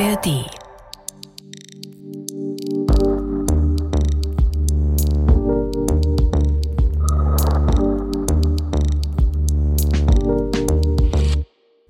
[0.00, 0.46] ARD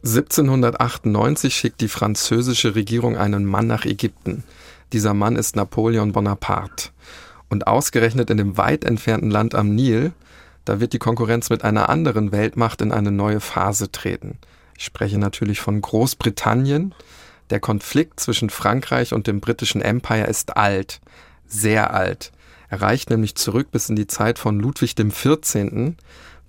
[0.03, 4.43] (1798) schickt die französische Regierung einen Mann nach Ägypten.
[4.95, 6.89] Dieser Mann ist Napoleon Bonaparte.
[7.51, 10.13] Und ausgerechnet in dem weit entfernten Land am Nil,
[10.65, 14.39] da wird die Konkurrenz mit einer anderen Weltmacht in eine neue Phase treten.
[14.79, 16.95] Ich spreche natürlich von Großbritannien.
[17.51, 21.01] Der Konflikt zwischen Frankreich und dem britischen Empire ist alt,
[21.47, 22.33] sehr alt.
[22.69, 25.95] Er reicht nämlich zurück bis in die Zeit von Ludwig XIV.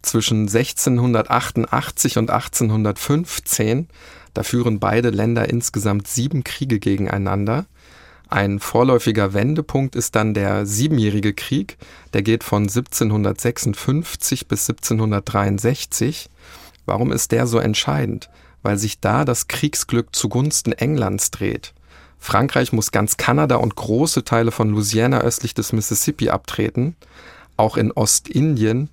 [0.02, 3.88] zwischen 1688 und 1815.
[4.34, 7.66] Da führen beide Länder insgesamt sieben Kriege gegeneinander.
[8.30, 11.77] Ein vorläufiger Wendepunkt ist dann der Siebenjährige Krieg.
[12.13, 16.30] Der geht von 1756 bis 1763.
[16.86, 18.30] Warum ist der so entscheidend?
[18.61, 21.73] Weil sich da das Kriegsglück zugunsten Englands dreht.
[22.19, 26.95] Frankreich muss ganz Kanada und große Teile von Louisiana östlich des Mississippi abtreten.
[27.55, 28.89] Auch in Ostindien.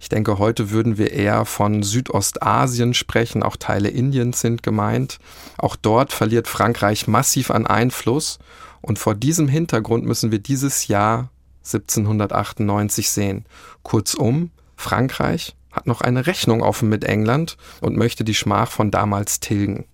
[0.00, 3.42] Ich denke, heute würden wir eher von Südostasien sprechen.
[3.42, 5.18] Auch Teile Indiens sind gemeint.
[5.58, 8.38] Auch dort verliert Frankreich massiv an Einfluss.
[8.80, 11.30] Und vor diesem Hintergrund müssen wir dieses Jahr
[11.64, 13.44] 1798 sehen.
[13.82, 19.40] Kurzum, Frankreich hat noch eine Rechnung offen mit England und möchte die Schmach von damals
[19.40, 19.86] tilgen.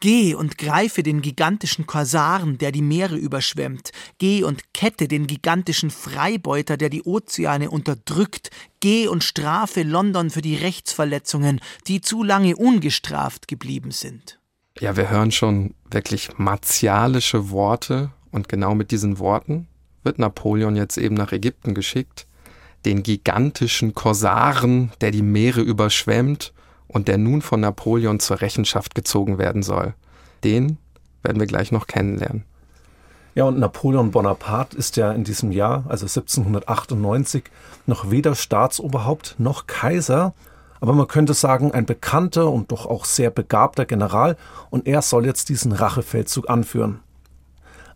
[0.00, 3.92] Geh und greife den gigantischen Korsaren, der die Meere überschwemmt.
[4.18, 8.50] Geh und kette den gigantischen Freibeuter, der die Ozeane unterdrückt.
[8.80, 14.38] Geh und strafe London für die Rechtsverletzungen, die zu lange ungestraft geblieben sind.
[14.78, 19.66] Ja, wir hören schon wirklich martialische Worte und genau mit diesen Worten
[20.02, 22.26] wird Napoleon jetzt eben nach Ägypten geschickt,
[22.84, 26.52] den gigantischen Korsaren, der die Meere überschwemmt
[26.86, 29.94] und der nun von Napoleon zur Rechenschaft gezogen werden soll.
[30.44, 30.78] Den
[31.22, 32.44] werden wir gleich noch kennenlernen.
[33.34, 37.44] Ja, und Napoleon Bonaparte ist ja in diesem Jahr, also 1798,
[37.86, 40.32] noch weder Staatsoberhaupt noch Kaiser,
[40.80, 44.36] aber man könnte sagen, ein bekannter und doch auch sehr begabter General,
[44.70, 47.00] und er soll jetzt diesen Rachefeldzug anführen.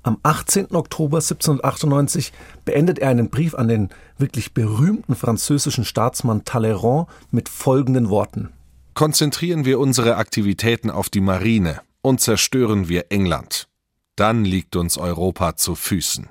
[0.02, 0.74] Am 18.
[0.74, 2.32] Oktober 1798
[2.64, 8.48] beendet er einen Brief an den wirklich berühmten französischen Staatsmann Talleyrand mit folgenden Worten.
[8.94, 13.68] Konzentrieren wir unsere Aktivitäten auf die Marine und zerstören wir England.
[14.16, 16.30] Dann liegt uns Europa zu Füßen.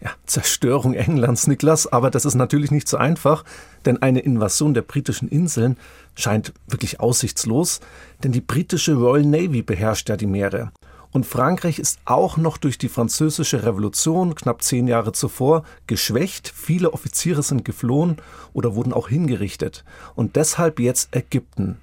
[0.00, 3.44] Ja, Zerstörung Englands, Niklas, aber das ist natürlich nicht so einfach,
[3.86, 5.78] denn eine Invasion der britischen Inseln
[6.16, 7.80] scheint wirklich aussichtslos,
[8.22, 10.72] denn die britische Royal Navy beherrscht ja die Meere.
[11.16, 16.52] Und Frankreich ist auch noch durch die französische Revolution knapp zehn Jahre zuvor geschwächt.
[16.54, 18.18] Viele Offiziere sind geflohen
[18.52, 19.82] oder wurden auch hingerichtet.
[20.14, 21.78] Und deshalb jetzt Ägypten,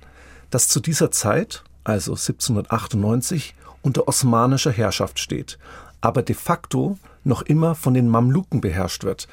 [0.52, 5.58] das zu dieser Zeit, also 1798, unter osmanischer Herrschaft steht,
[6.00, 9.28] aber de facto noch immer von den Mamluken beherrscht wird.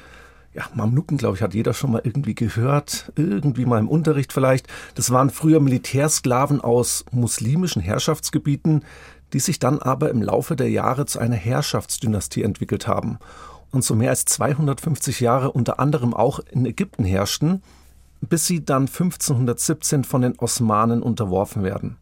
[0.55, 4.67] Ja, Mamluken, glaube ich, hat jeder schon mal irgendwie gehört, irgendwie mal im Unterricht vielleicht.
[4.95, 8.83] Das waren früher Militärsklaven aus muslimischen Herrschaftsgebieten,
[9.33, 13.19] die sich dann aber im Laufe der Jahre zu einer Herrschaftsdynastie entwickelt haben
[13.71, 17.63] und so mehr als 250 Jahre unter anderem auch in Ägypten herrschten,
[18.21, 21.97] bis sie dann 1517 von den Osmanen unterworfen werden.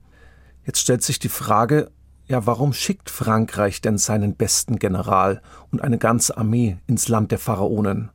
[0.65, 1.91] Jetzt stellt sich die Frage,
[2.27, 5.41] ja, warum schickt Frankreich denn seinen besten General
[5.71, 8.11] und eine ganze Armee ins Land der Pharaonen?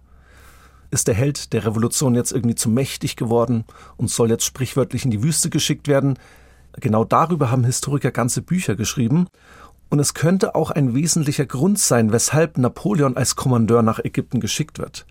[0.90, 3.64] Ist der Held der Revolution jetzt irgendwie zu mächtig geworden
[3.96, 6.16] und soll jetzt sprichwörtlich in die Wüste geschickt werden?
[6.80, 9.26] Genau darüber haben Historiker ganze Bücher geschrieben.
[9.90, 14.78] Und es könnte auch ein wesentlicher Grund sein, weshalb Napoleon als Kommandeur nach Ägypten geschickt
[14.78, 15.06] wird.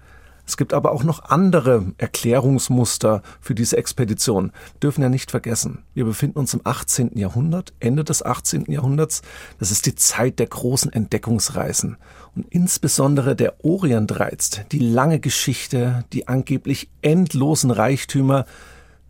[0.46, 4.52] Es gibt aber auch noch andere Erklärungsmuster für diese Expedition.
[4.74, 7.18] Wir dürfen ja nicht vergessen, wir befinden uns im 18.
[7.18, 8.66] Jahrhundert, Ende des 18.
[8.68, 9.22] Jahrhunderts.
[9.60, 11.96] Das ist die Zeit der großen Entdeckungsreisen.
[12.36, 18.46] Und insbesondere der Orient reizt, die lange Geschichte, die angeblich endlosen Reichtümer,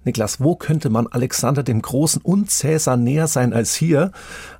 [0.05, 4.11] Niklas, wo könnte man Alexander dem Großen und Cäsar näher sein als hier?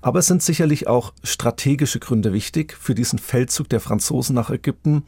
[0.02, 5.04] Aber es sind sicherlich auch strategische Gründe wichtig für diesen Feldzug der Franzosen nach Ägypten.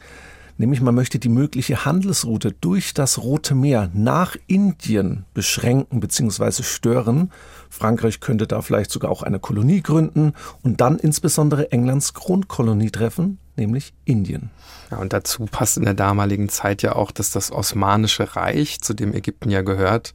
[0.58, 6.64] Nämlich man möchte die mögliche Handelsroute durch das Rote Meer nach Indien beschränken bzw.
[6.64, 7.32] stören.
[7.70, 10.34] Frankreich könnte da vielleicht sogar auch eine Kolonie gründen
[10.64, 14.50] und dann insbesondere Englands Kronkolonie treffen, nämlich Indien.
[14.92, 18.94] Ja, und dazu passt in der damaligen Zeit ja auch, dass das Osmanische Reich, zu
[18.94, 20.14] dem Ägypten ja gehört,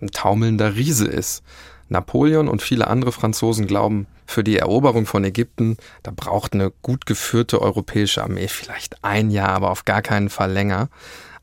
[0.00, 1.42] ein taumelnder Riese ist.
[1.88, 7.04] Napoleon und viele andere Franzosen glauben, für die Eroberung von Ägypten, da braucht eine gut
[7.06, 10.88] geführte europäische Armee vielleicht ein Jahr, aber auf gar keinen Fall länger.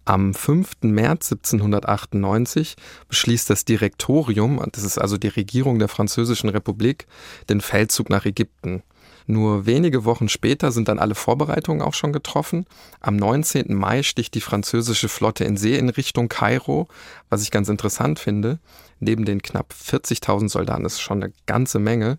[0.06, 0.72] Am 5.
[0.82, 2.78] März 1798
[3.10, 7.06] beschließt das Direktorium, das ist also die Regierung der Französischen Republik,
[7.48, 8.82] den Feldzug nach Ägypten.
[9.32, 12.66] Nur wenige Wochen später sind dann alle Vorbereitungen auch schon getroffen.
[13.00, 13.76] Am 19.
[13.76, 16.88] Mai sticht die französische Flotte in See in Richtung Kairo,
[17.30, 18.58] was ich ganz interessant finde.
[19.00, 22.18] Neben den knapp 40.000 Soldaten ist schon eine ganze Menge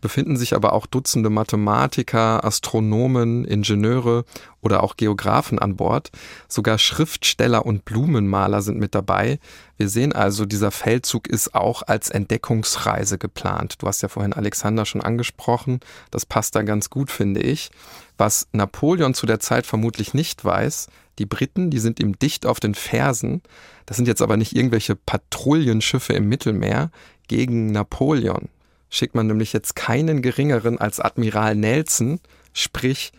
[0.00, 4.24] befinden sich aber auch Dutzende Mathematiker, Astronomen, Ingenieure
[4.60, 6.10] oder auch Geografen an Bord.
[6.48, 9.38] Sogar Schriftsteller und Blumenmaler sind mit dabei.
[9.76, 13.76] Wir sehen also, dieser Feldzug ist auch als Entdeckungsreise geplant.
[13.78, 15.80] Du hast ja vorhin Alexander schon angesprochen.
[16.10, 17.70] Das passt da ganz gut, finde ich.
[18.18, 20.88] Was Napoleon zu der Zeit vermutlich nicht weiß,
[21.18, 23.42] die Briten, die sind ihm dicht auf den Fersen.
[23.86, 26.90] Das sind jetzt aber nicht irgendwelche Patrouillenschiffe im Mittelmeer
[27.28, 28.48] gegen Napoleon
[28.90, 32.20] schickt man nämlich jetzt keinen geringeren als Admiral Nelson,
[32.52, 33.12] sprich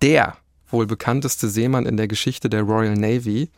[0.00, 0.36] der
[0.68, 3.50] wohl bekannteste Seemann in der Geschichte der Royal Navy.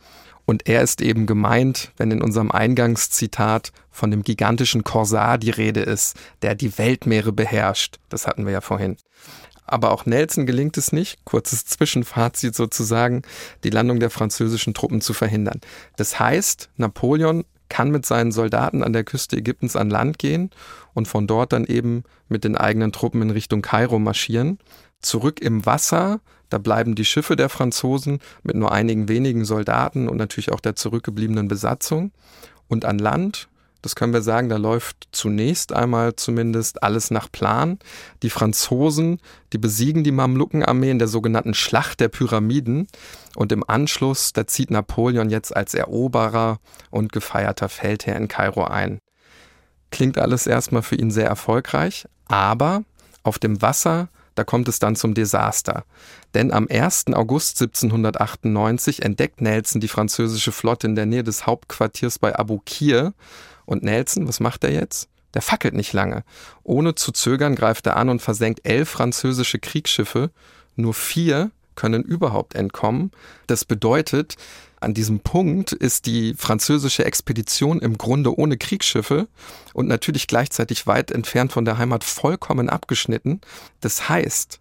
[0.45, 5.81] Und er ist eben gemeint, wenn in unserem Eingangszitat von dem gigantischen Korsar die Rede
[5.81, 7.99] ist, der die Weltmeere beherrscht.
[8.09, 8.97] Das hatten wir ja vorhin.
[9.65, 13.21] Aber auch Nelson gelingt es nicht, kurzes Zwischenfazit sozusagen,
[13.63, 15.61] die Landung der französischen Truppen zu verhindern.
[15.95, 20.49] Das heißt, Napoleon kann mit seinen Soldaten an der Küste Ägyptens an Land gehen
[20.93, 24.59] und von dort dann eben mit den eigenen Truppen in Richtung Kairo marschieren.
[25.01, 26.19] Zurück im Wasser,
[26.49, 30.75] da bleiben die Schiffe der Franzosen mit nur einigen wenigen Soldaten und natürlich auch der
[30.75, 32.11] zurückgebliebenen Besatzung.
[32.67, 33.49] Und an Land
[33.81, 37.79] das können wir sagen, da läuft zunächst einmal zumindest alles nach Plan.
[38.23, 39.19] Die Franzosen,
[39.53, 42.87] die besiegen die Mamlukenarmee in der sogenannten Schlacht der Pyramiden
[43.35, 46.59] und im Anschluss, da zieht Napoleon jetzt als Eroberer
[46.91, 48.99] und gefeierter Feldherr in Kairo ein.
[49.91, 52.83] Klingt alles erstmal für ihn sehr erfolgreich, aber
[53.23, 55.83] auf dem Wasser, da kommt es dann zum Desaster.
[56.33, 57.07] Denn am 1.
[57.13, 63.13] August 1798 entdeckt Nelson die französische Flotte in der Nähe des Hauptquartiers bei Abukir
[63.65, 65.09] und Nelson, was macht er jetzt?
[65.33, 66.23] Der fackelt nicht lange.
[66.63, 70.31] Ohne zu zögern greift er an und versenkt elf französische Kriegsschiffe.
[70.75, 73.11] Nur vier können überhaupt entkommen.
[73.47, 74.35] Das bedeutet,
[74.81, 79.27] an diesem Punkt ist die französische Expedition im Grunde ohne Kriegsschiffe
[79.73, 83.41] und natürlich gleichzeitig weit entfernt von der Heimat vollkommen abgeschnitten.
[83.81, 84.59] Das heißt,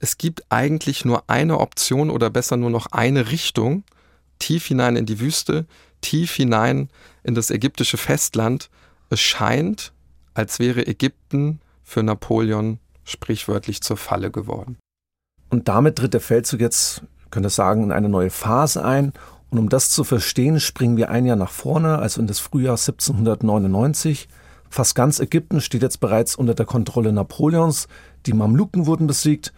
[0.00, 3.84] es gibt eigentlich nur eine Option oder besser nur noch eine Richtung,
[4.40, 5.66] tief hinein in die Wüste,
[6.00, 6.90] tief hinein
[7.22, 8.68] in das ägyptische Festland.
[9.10, 9.92] Es scheint,
[10.34, 14.76] als wäre Ägypten für Napoleon sprichwörtlich zur Falle geworden.
[15.50, 19.12] Und damit tritt der Feldzug jetzt, könnte sagen, in eine neue Phase ein.
[19.52, 22.78] Und um das zu verstehen, springen wir ein Jahr nach vorne, also in das Frühjahr
[22.78, 24.26] 1799.
[24.70, 27.86] Fast ganz Ägypten steht jetzt bereits unter der Kontrolle Napoleons.
[28.24, 29.52] Die Mamluken wurden besiegt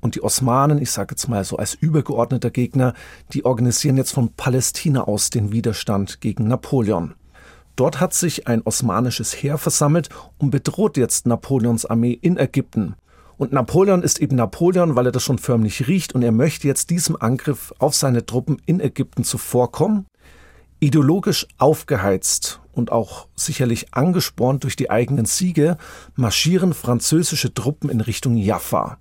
[0.00, 2.94] und die Osmanen, ich sage jetzt mal so als übergeordneter Gegner,
[3.32, 7.14] die organisieren jetzt von Palästina aus den Widerstand gegen Napoleon.
[7.74, 12.94] Dort hat sich ein osmanisches Heer versammelt und bedroht jetzt Napoleons Armee in Ägypten.
[13.36, 16.90] Und Napoleon ist eben Napoleon, weil er das schon förmlich riecht und er möchte jetzt
[16.90, 20.06] diesem Angriff auf seine Truppen in Ägypten zuvorkommen.
[20.80, 25.76] Ideologisch aufgeheizt und auch sicherlich angespornt durch die eigenen Siege
[26.14, 28.98] marschieren französische Truppen in Richtung Jaffa.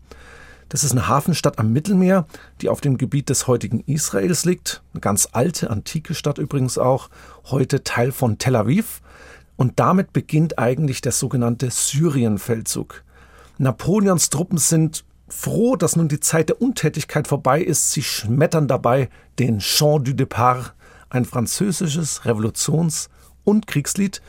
[0.70, 2.26] Das ist eine Hafenstadt am Mittelmeer,
[2.62, 4.82] die auf dem Gebiet des heutigen Israels liegt.
[4.94, 7.10] Eine ganz alte, antike Stadt übrigens auch,
[7.46, 9.02] heute Teil von Tel Aviv.
[9.56, 13.04] Und damit beginnt eigentlich der sogenannte Syrienfeldzug.
[13.58, 17.92] Napoleons Truppen sind froh, dass nun die Zeit der Untätigkeit vorbei ist.
[17.92, 20.74] Sie schmettern dabei den Chant du Départ,
[21.10, 23.10] ein französisches Revolutions-
[23.44, 24.22] und Kriegslied,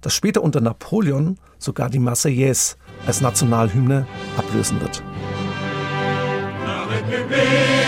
[0.00, 5.02] das später unter Napoleon sogar die Marseillaise als Nationalhymne ablösen wird.
[6.92, 7.81] République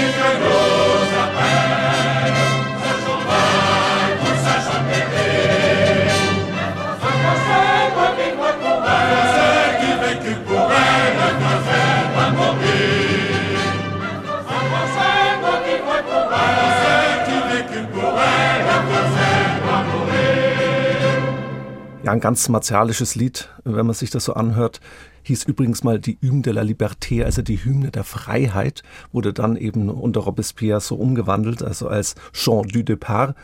[22.05, 24.81] Ja, ein ganz martialisches Lied, wenn man sich das so anhört
[25.25, 28.83] hieß übrigens mal die Hymne de la Liberté, also die Hymne der Freiheit,
[29.13, 33.35] wurde dann eben unter Robespierre so umgewandelt, also als Chant du Départ.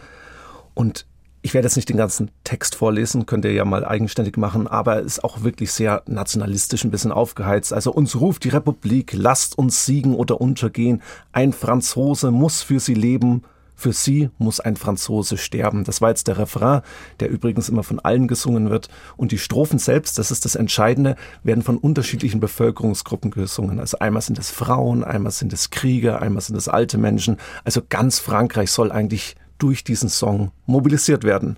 [0.75, 1.07] Und
[1.43, 5.01] ich werde jetzt nicht den ganzen Text vorlesen, könnt ihr ja mal eigenständig machen, aber
[5.01, 7.73] ist auch wirklich sehr nationalistisch ein bisschen aufgeheizt.
[7.73, 11.03] Also uns ruft die Republik, lasst uns siegen oder untergehen.
[11.33, 13.43] Ein Franzose muss für sie leben,
[13.81, 15.85] für sie muss ein Franzose sterben.
[15.85, 16.83] Das war jetzt der Refrain,
[17.19, 18.89] der übrigens immer von allen gesungen wird.
[19.17, 23.81] Und die Strophen selbst, das ist das Entscheidende, werden von unterschiedlichen Bevölkerungsgruppen gesungen.
[23.81, 27.39] Also einmal sind es Frauen, einmal sind es Krieger, einmal sind es alte Menschen.
[27.65, 31.57] Also ganz Frankreich soll eigentlich durch diesen Song mobilisiert werden.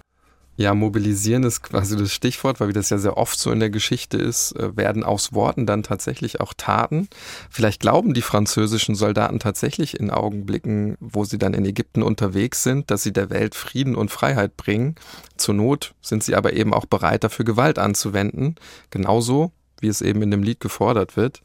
[0.56, 3.70] Ja, mobilisieren ist quasi das Stichwort, weil wie das ja sehr oft so in der
[3.70, 7.08] Geschichte ist, äh, werden aus Worten dann tatsächlich auch Taten.
[7.48, 12.90] Vielleicht glauben die französischen Soldaten tatsächlich in Augenblicken, wo sie dann in Ägypten unterwegs sind,
[12.90, 14.96] dass sie der Welt Frieden und Freiheit bringen.
[15.38, 18.56] Zur Not sind sie aber eben auch bereit, dafür Gewalt anzuwenden.
[18.90, 21.40] Genauso, wie es eben in dem Lied gefordert wird.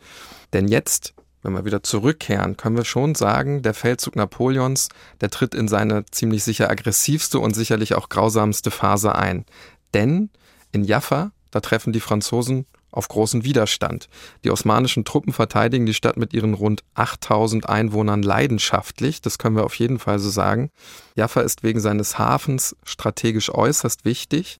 [0.52, 4.89] Denn jetzt wenn wir wieder zurückkehren, können wir schon sagen, der Feldzug Napoleons,
[5.22, 9.46] der tritt in seine ziemlich sicher aggressivste und sicherlich auch grausamste Phase ein.
[9.94, 10.29] Denn
[10.72, 14.10] in Jaffa, da treffen die Franzosen auf großen Widerstand.
[14.44, 19.65] Die osmanischen Truppen verteidigen die Stadt mit ihren rund 8000 Einwohnern leidenschaftlich, das können wir
[19.65, 20.72] auf jeden Fall so sagen.
[21.15, 24.58] Jaffa ist wegen seines Hafens strategisch äußerst wichtig.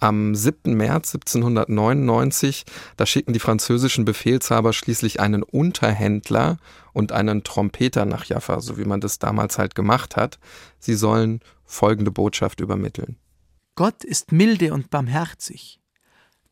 [0.00, 0.74] Am 7.
[0.74, 2.64] März 1799,
[2.96, 6.56] da schicken die französischen Befehlshaber schließlich einen Unterhändler
[6.94, 10.38] und einen Trompeter nach Jaffa, so wie man das damals halt gemacht hat.
[10.78, 13.16] Sie sollen folgende Botschaft übermitteln.
[13.74, 15.80] Gott ist milde und barmherzig.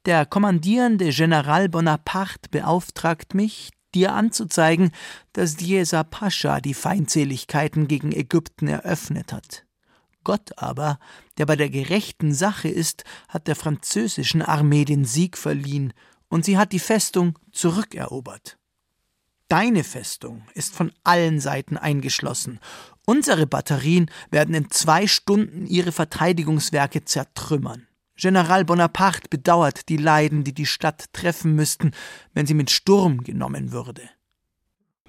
[0.04, 4.92] Der kommandierende General Bonaparte beauftragt mich, dir anzuzeigen,
[5.32, 9.64] dass Djesa Pascha die Feindseligkeiten gegen Ägypten eröffnet hat.
[10.24, 10.98] Gott aber,
[11.38, 15.92] der bei der gerechten Sache ist, hat der französischen Armee den Sieg verliehen,
[16.28, 18.58] und sie hat die Festung zurückerobert.
[19.48, 22.60] Deine Festung ist von allen Seiten eingeschlossen.
[23.06, 27.86] Unsere Batterien werden in zwei Stunden ihre Verteidigungswerke zertrümmern.
[28.16, 31.92] General Bonaparte bedauert die Leiden, die die Stadt treffen müssten,
[32.34, 34.02] wenn sie mit Sturm genommen würde.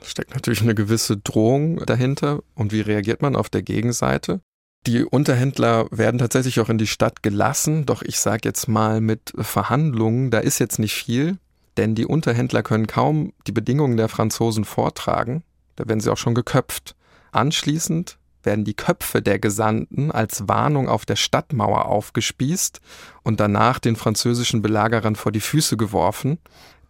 [0.01, 2.41] Steckt natürlich eine gewisse Drohung dahinter.
[2.55, 4.41] Und wie reagiert man auf der Gegenseite?
[4.87, 9.33] Die Unterhändler werden tatsächlich auch in die Stadt gelassen, doch ich sage jetzt mal mit
[9.37, 11.37] Verhandlungen, da ist jetzt nicht viel,
[11.77, 15.43] denn die Unterhändler können kaum die Bedingungen der Franzosen vortragen,
[15.75, 16.95] da werden sie auch schon geköpft.
[17.31, 22.79] Anschließend werden die Köpfe der Gesandten als Warnung auf der Stadtmauer aufgespießt
[23.23, 26.39] und danach den französischen Belagerern vor die Füße geworfen.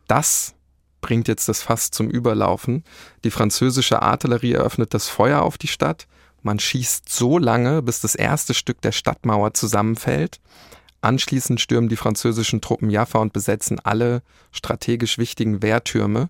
[0.07, 0.53] Das
[1.01, 2.83] bringt jetzt das Fass zum Überlaufen.
[3.23, 6.07] Die französische Artillerie eröffnet das Feuer auf die Stadt,
[6.41, 10.39] man schießt so lange, bis das erste Stück der Stadtmauer zusammenfällt.
[11.01, 16.29] Anschließend stürmen die französischen Truppen Jaffa und besetzen alle strategisch wichtigen Wehrtürme.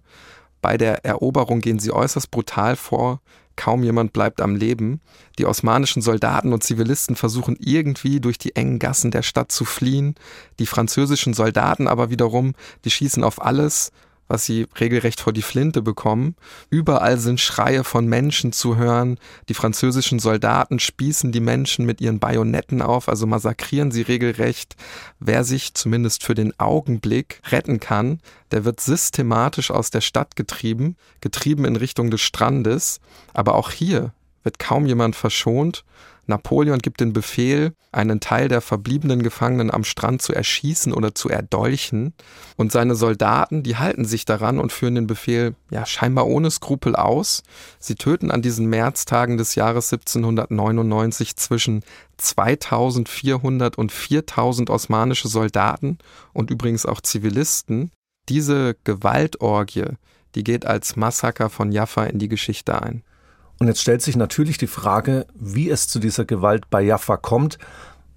[0.61, 3.21] Bei der Eroberung gehen sie äußerst brutal vor.
[3.55, 5.01] Kaum jemand bleibt am Leben.
[5.37, 10.15] Die osmanischen Soldaten und Zivilisten versuchen irgendwie durch die engen Gassen der Stadt zu fliehen.
[10.59, 12.53] Die französischen Soldaten aber wiederum,
[12.85, 13.91] die schießen auf alles,
[14.29, 16.35] was sie regelrecht vor die Flinte bekommen.
[16.69, 19.17] Überall sind Schreie von Menschen zu hören.
[19.49, 24.77] Die französischen Soldaten spießen die Menschen mit ihren Bajonetten auf, also massakrieren sie regelrecht.
[25.19, 28.21] Wer sich zumindest für den Augenblick retten kann,
[28.51, 33.01] der wird systematisch aus der Stadt getrieben, getrieben in Richtung des Strandes.
[33.33, 35.83] Aber auch hier wird kaum jemand verschont
[36.29, 41.27] Napoleon gibt den Befehl, einen Teil der verbliebenen Gefangenen am Strand zu erschießen oder zu
[41.27, 42.13] erdolchen.
[42.55, 46.95] Und seine Soldaten, die halten sich daran und führen den Befehl ja scheinbar ohne Skrupel
[46.95, 47.43] aus.
[47.79, 51.83] Sie töten an diesen Märztagen des Jahres 1799 zwischen
[52.17, 55.97] 2400 und 4000 osmanische Soldaten
[56.31, 57.91] und übrigens auch Zivilisten.
[58.29, 59.95] Diese Gewaltorgie,
[60.35, 63.03] die geht als Massaker von Jaffa in die Geschichte ein.
[63.59, 67.59] Und jetzt stellt sich natürlich die Frage, wie es zu dieser Gewalt bei Jaffa kommt.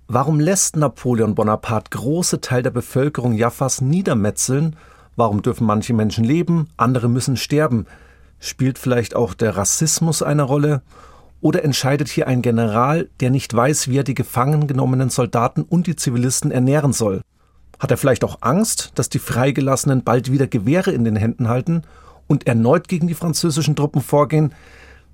[0.06, 4.76] Warum lässt Napoleon Bonaparte große Teil der Bevölkerung Jaffas niedermetzeln?
[5.16, 7.86] Warum dürfen manche Menschen leben, andere müssen sterben?
[8.38, 10.82] Spielt vielleicht auch der Rassismus eine Rolle?
[11.40, 15.88] Oder entscheidet hier ein General, der nicht weiß, wie er die gefangen genommenen Soldaten und
[15.88, 17.20] die Zivilisten ernähren soll?
[17.80, 21.82] Hat er vielleicht auch Angst, dass die Freigelassenen bald wieder Gewehre in den Händen halten
[22.28, 24.52] und erneut gegen die französischen Truppen vorgehen?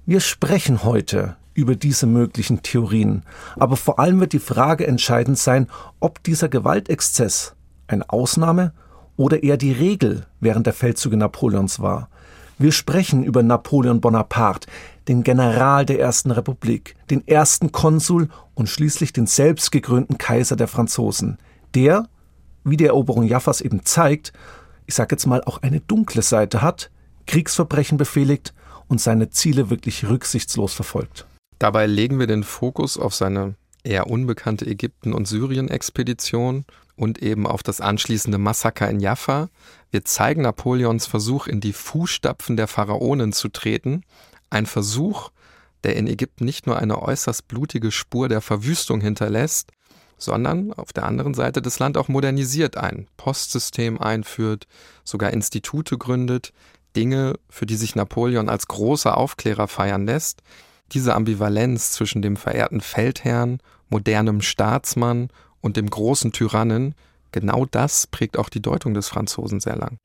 [0.09, 3.25] Wir sprechen heute über diese möglichen Theorien,
[3.57, 5.67] aber vor allem wird die Frage entscheidend sein,
[6.01, 7.55] ob dieser Gewaltexzess
[7.89, 8.73] eine Ausnahme
[9.19, 12.09] oder eher die Regel während der Feldzüge Napoleons war.
[12.57, 14.67] Wir sprechen über Napoleon Bonaparte,
[15.09, 21.37] den General der Ersten Republik, den ersten Konsul und schließlich den selbstgekrönten Kaiser der Franzosen,
[21.75, 22.09] der,
[22.65, 24.33] wie die Eroberung Jaffas eben zeigt,
[24.87, 26.91] ich sage jetzt mal auch eine dunkle Seite hat,
[27.27, 28.55] Kriegsverbrechen befehligt
[28.89, 31.27] und seine Ziele wirklich rücksichtslos verfolgt.
[31.59, 33.55] Dabei legen wir den Fokus auf seine
[33.85, 36.65] eher unbekannte Ägypten- und Syrien-Expedition
[36.97, 39.49] und eben auf das anschließende Massaker in Jaffa.
[39.91, 44.03] Wir zeigen Napoleons Versuch, in die Fußstapfen der Pharaonen zu treten.
[44.51, 45.31] Ein Versuch,
[45.85, 49.71] der in Ägypten nicht nur eine äußerst blutige Spur der Verwüstung hinterlässt,
[50.19, 54.67] sondern auf der anderen Seite das Land auch modernisiert ein Postsystem einführt,
[55.05, 56.53] sogar Institute gründet,
[56.97, 60.43] Dinge, für die sich Napoleon als großer Aufklärer feiern lässt,
[60.93, 65.29] diese Ambivalenz zwischen dem verehrten Feldherrn, modernem Staatsmann
[65.61, 66.95] und dem großen Tyrannen,
[67.33, 69.99] genau das prägt auch die Deutung des Franzosen sehr lang.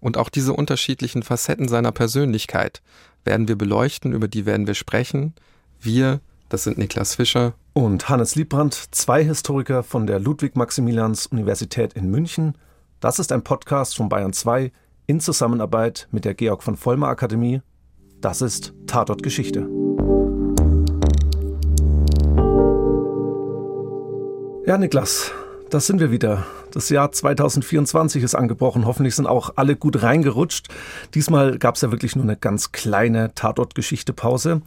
[0.00, 2.82] Und auch diese unterschiedlichen Facetten seiner Persönlichkeit
[3.24, 5.34] werden wir beleuchten, über die werden wir sprechen.
[5.80, 12.56] Wir, das sind Niklas Fischer und Hannes Liebrandt, zwei Historiker von der Ludwig-Maximilians-Universität in München.
[13.00, 14.72] Das ist ein Podcast von Bayern 2
[15.08, 17.62] in Zusammenarbeit mit der Georg von Vollmer Akademie.
[18.20, 19.60] Das ist Tatort Geschichte.
[24.66, 25.32] Ja, Niklas,
[25.70, 26.44] das sind wir wieder.
[26.72, 28.84] Das Jahr 2024 ist angebrochen.
[28.84, 30.68] Hoffentlich sind auch alle gut reingerutscht.
[31.14, 34.60] Diesmal gab es ja wirklich nur eine ganz kleine Tatort-Geschichte-Pause.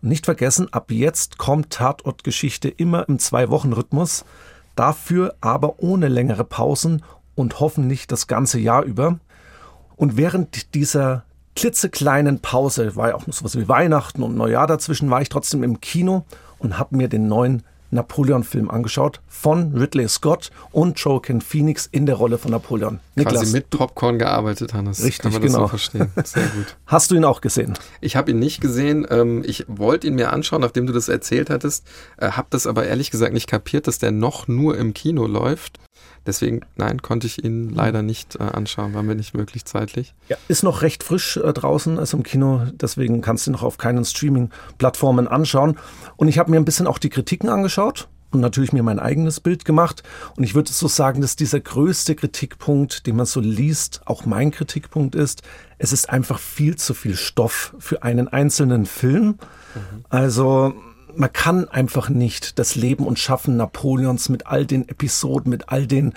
[0.00, 4.24] Und nicht vergessen, ab jetzt kommt Tatort-Geschichte immer im Zwei-Wochen-Rhythmus.
[4.76, 7.02] Dafür aber ohne längere Pausen
[7.34, 9.18] und hoffentlich das ganze Jahr über.
[9.98, 11.24] Und während dieser
[11.56, 15.64] klitzekleinen Pause, war ja auch noch sowas wie Weihnachten und Neujahr dazwischen, war ich trotzdem
[15.64, 16.24] im Kino
[16.58, 22.16] und habe mir den neuen Napoleon-Film angeschaut von Ridley Scott und Joaquin Phoenix in der
[22.16, 23.00] Rolle von Napoleon.
[23.16, 25.02] Niklas, Quasi mit Popcorn gearbeitet, Hannes.
[25.02, 25.62] Richtig, Kann man genau.
[25.62, 26.12] das so verstehen.
[26.24, 26.76] Sehr gut.
[26.86, 27.74] Hast du ihn auch gesehen?
[28.00, 29.06] Ich habe ihn nicht gesehen.
[29.10, 31.86] Ähm, ich wollte ihn mir anschauen, nachdem du das erzählt hattest,
[32.18, 35.78] äh, habe das aber ehrlich gesagt nicht kapiert, dass der noch nur im Kino läuft.
[36.26, 40.14] Deswegen, nein, konnte ich ihn leider nicht äh, anschauen, war mir nicht möglich zeitlich.
[40.28, 43.62] Ja, ist noch recht frisch äh, draußen, also im Kino, deswegen kannst du ihn noch
[43.62, 45.76] auf keinen Streaming-Plattformen anschauen.
[46.16, 49.40] Und ich habe mir ein bisschen auch die Kritiken angeschaut und natürlich mir mein eigenes
[49.40, 50.02] Bild gemacht.
[50.36, 54.50] Und ich würde so sagen, dass dieser größte Kritikpunkt, den man so liest, auch mein
[54.50, 55.42] Kritikpunkt ist,
[55.78, 59.26] es ist einfach viel zu viel Stoff für einen einzelnen Film.
[59.74, 60.04] Mhm.
[60.08, 60.74] Also
[61.14, 65.86] man kann einfach nicht das Leben und Schaffen Napoleons mit all den Episoden, mit all
[65.86, 66.14] den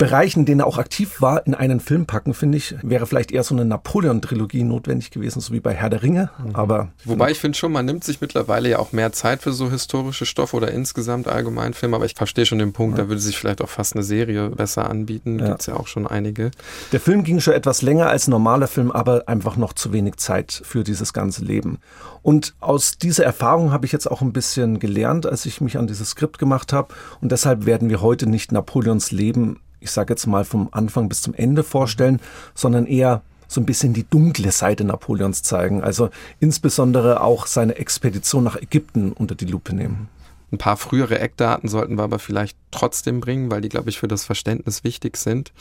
[0.00, 3.32] Bereichen, in denen er auch aktiv war, in einen Film packen, finde ich, wäre vielleicht
[3.32, 6.30] eher so eine Napoleon-Trilogie notwendig gewesen, so wie bei Herr der Ringe.
[6.42, 6.56] Mhm.
[6.56, 9.70] Aber Wobei ich finde schon, man nimmt sich mittlerweile ja auch mehr Zeit für so
[9.70, 13.04] historische Stoffe oder insgesamt allgemein Filme, aber ich verstehe schon den Punkt, ja.
[13.04, 15.38] da würde sich vielleicht auch fast eine Serie besser anbieten.
[15.38, 15.48] Ja.
[15.48, 16.50] Gibt es ja auch schon einige.
[16.92, 20.16] Der Film ging schon etwas länger als ein normaler Film, aber einfach noch zu wenig
[20.16, 21.78] Zeit für dieses ganze Leben.
[22.22, 25.86] Und aus dieser Erfahrung habe ich jetzt auch ein bisschen gelernt, als ich mich an
[25.86, 26.94] dieses Skript gemacht habe.
[27.20, 31.22] Und deshalb werden wir heute nicht Napoleons Leben ich sage jetzt mal vom Anfang bis
[31.22, 32.20] zum Ende vorstellen,
[32.54, 35.82] sondern eher so ein bisschen die dunkle Seite Napoleons zeigen.
[35.82, 40.08] Also insbesondere auch seine Expedition nach Ägypten unter die Lupe nehmen.
[40.52, 44.08] Ein paar frühere Eckdaten sollten wir aber vielleicht trotzdem bringen, weil die, glaube ich, für
[44.08, 45.52] das Verständnis wichtig sind.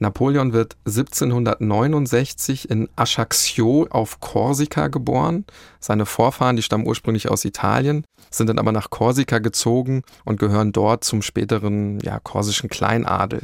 [0.00, 5.44] Napoleon wird 1769 in Ajaccio auf Korsika geboren.
[5.78, 10.72] Seine Vorfahren, die stammen ursprünglich aus Italien, sind dann aber nach Korsika gezogen und gehören
[10.72, 13.42] dort zum späteren ja, korsischen Kleinadel.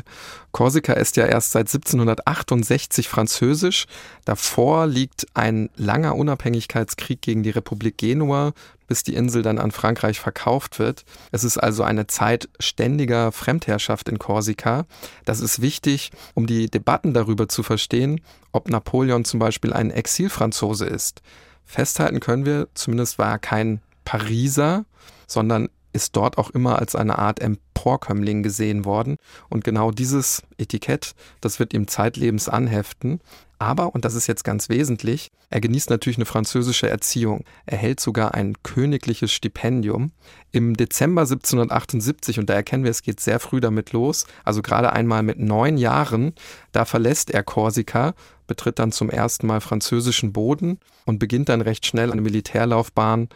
[0.51, 3.85] Korsika ist ja erst seit 1768 französisch.
[4.25, 8.55] Davor liegt ein langer Unabhängigkeitskrieg gegen die Republik Genua
[8.87, 11.05] bis die Insel dann an Frankreich verkauft wird.
[11.33, 14.87] Es ist also eine Zeit ständiger Fremdherrschaft in Korsika.
[15.25, 18.21] Das ist wichtig, um die Debatten darüber zu verstehen,
[18.53, 21.23] ob Napoleon zum Beispiel ein Exilfranzose ist.
[21.65, 24.85] Festhalten können wir, zumindest war er kein Pariser,
[25.27, 29.17] sondern ist dort auch immer als eine Art Emporkömmling gesehen worden.
[29.49, 33.21] Und genau dieses Etikett, das wird ihm zeitlebens anheften.
[33.59, 37.45] Aber, und das ist jetzt ganz wesentlich, er genießt natürlich eine französische Erziehung.
[37.65, 40.13] Er hält sogar ein königliches Stipendium.
[40.53, 44.93] Im Dezember 1778, und da erkennen wir, es geht sehr früh damit los, also gerade
[44.93, 46.35] einmal mit neun Jahren,
[46.73, 48.15] da verlässt er Korsika,
[48.47, 53.29] betritt dann zum ersten Mal französischen Boden und beginnt dann recht schnell eine Militärlaufbahn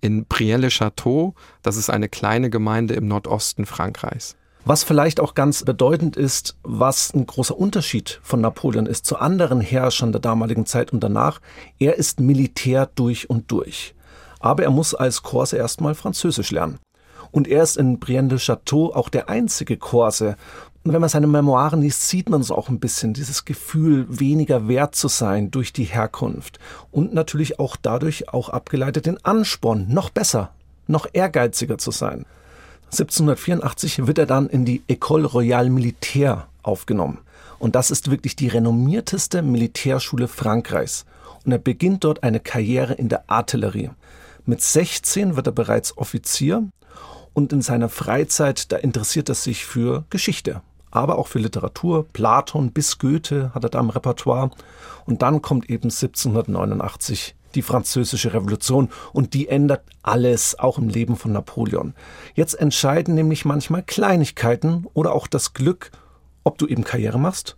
[0.00, 1.34] in Brielle-le-Château.
[1.62, 4.36] Das ist eine kleine Gemeinde im Nordosten Frankreichs.
[4.64, 9.60] Was vielleicht auch ganz bedeutend ist, was ein großer Unterschied von Napoleon ist zu anderen
[9.60, 11.40] Herrschern der damaligen Zeit und danach,
[11.78, 13.94] er ist Militär durch und durch.
[14.40, 16.78] Aber er muss als Korse erstmal Französisch lernen.
[17.30, 20.36] Und er ist in Brienne de Château auch der einzige Korse.
[20.84, 24.68] Und wenn man seine Memoiren liest, sieht man so auch ein bisschen dieses Gefühl, weniger
[24.68, 26.58] wert zu sein durch die Herkunft.
[26.90, 30.54] Und natürlich auch dadurch auch abgeleitet den Ansporn, noch besser,
[30.86, 32.24] noch ehrgeiziger zu sein.
[32.86, 37.18] 1784 wird er dann in die École Royale Militaire aufgenommen.
[37.58, 41.04] Und das ist wirklich die renommierteste Militärschule Frankreichs.
[41.44, 43.90] Und er beginnt dort eine Karriere in der Artillerie.
[44.46, 46.62] Mit 16 wird er bereits Offizier
[47.34, 52.06] und in seiner Freizeit, da interessiert er sich für Geschichte, aber auch für Literatur.
[52.12, 54.50] Platon bis Goethe hat er da im Repertoire.
[55.06, 61.16] Und dann kommt eben 1789 die französische Revolution und die ändert alles, auch im Leben
[61.16, 61.94] von Napoleon.
[62.34, 65.90] Jetzt entscheiden nämlich manchmal Kleinigkeiten oder auch das Glück,
[66.44, 67.56] ob du eben Karriere machst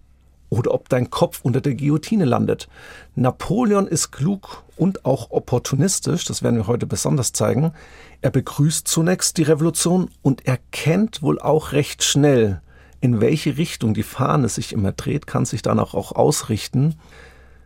[0.49, 2.69] oder ob dein Kopf unter der Guillotine landet.
[3.15, 7.73] Napoleon ist klug und auch opportunistisch, das werden wir heute besonders zeigen.
[8.21, 12.61] Er begrüßt zunächst die Revolution und erkennt wohl auch recht schnell,
[13.01, 16.97] in welche Richtung die Fahne sich immer dreht, kann sich dann auch, ausrichten.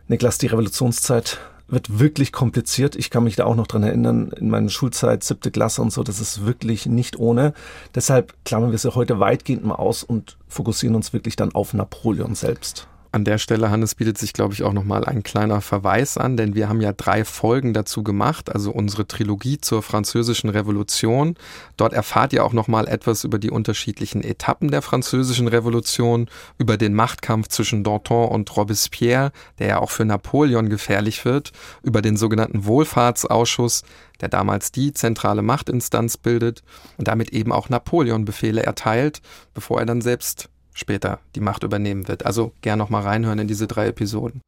[0.07, 2.95] Niklas, die Revolutionszeit wird wirklich kompliziert.
[2.95, 6.03] Ich kann mich da auch noch dran erinnern, in meiner Schulzeit, siebte Klasse und so,
[6.03, 7.53] das ist wirklich nicht ohne.
[7.95, 12.35] Deshalb klammern wir sie heute weitgehend mal aus und fokussieren uns wirklich dann auf Napoleon
[12.35, 12.87] selbst.
[13.15, 16.53] An der Stelle, Hannes, bietet sich, glaube ich, auch nochmal ein kleiner Verweis an, denn
[16.53, 21.37] wir haben ja drei Folgen dazu gemacht, also unsere Trilogie zur Französischen Revolution.
[21.77, 26.93] Dort erfahrt ihr auch nochmal etwas über die unterschiedlichen Etappen der Französischen Revolution, über den
[26.93, 32.65] Machtkampf zwischen Danton und Robespierre, der ja auch für Napoleon gefährlich wird, über den sogenannten
[32.65, 33.83] Wohlfahrtsausschuss,
[34.19, 36.63] der damals die zentrale Machtinstanz bildet
[36.97, 39.21] und damit eben auch Napoleon Befehle erteilt,
[39.53, 42.25] bevor er dann selbst später die Macht übernehmen wird.
[42.25, 44.41] Also gern noch mal reinhören in diese drei Episoden.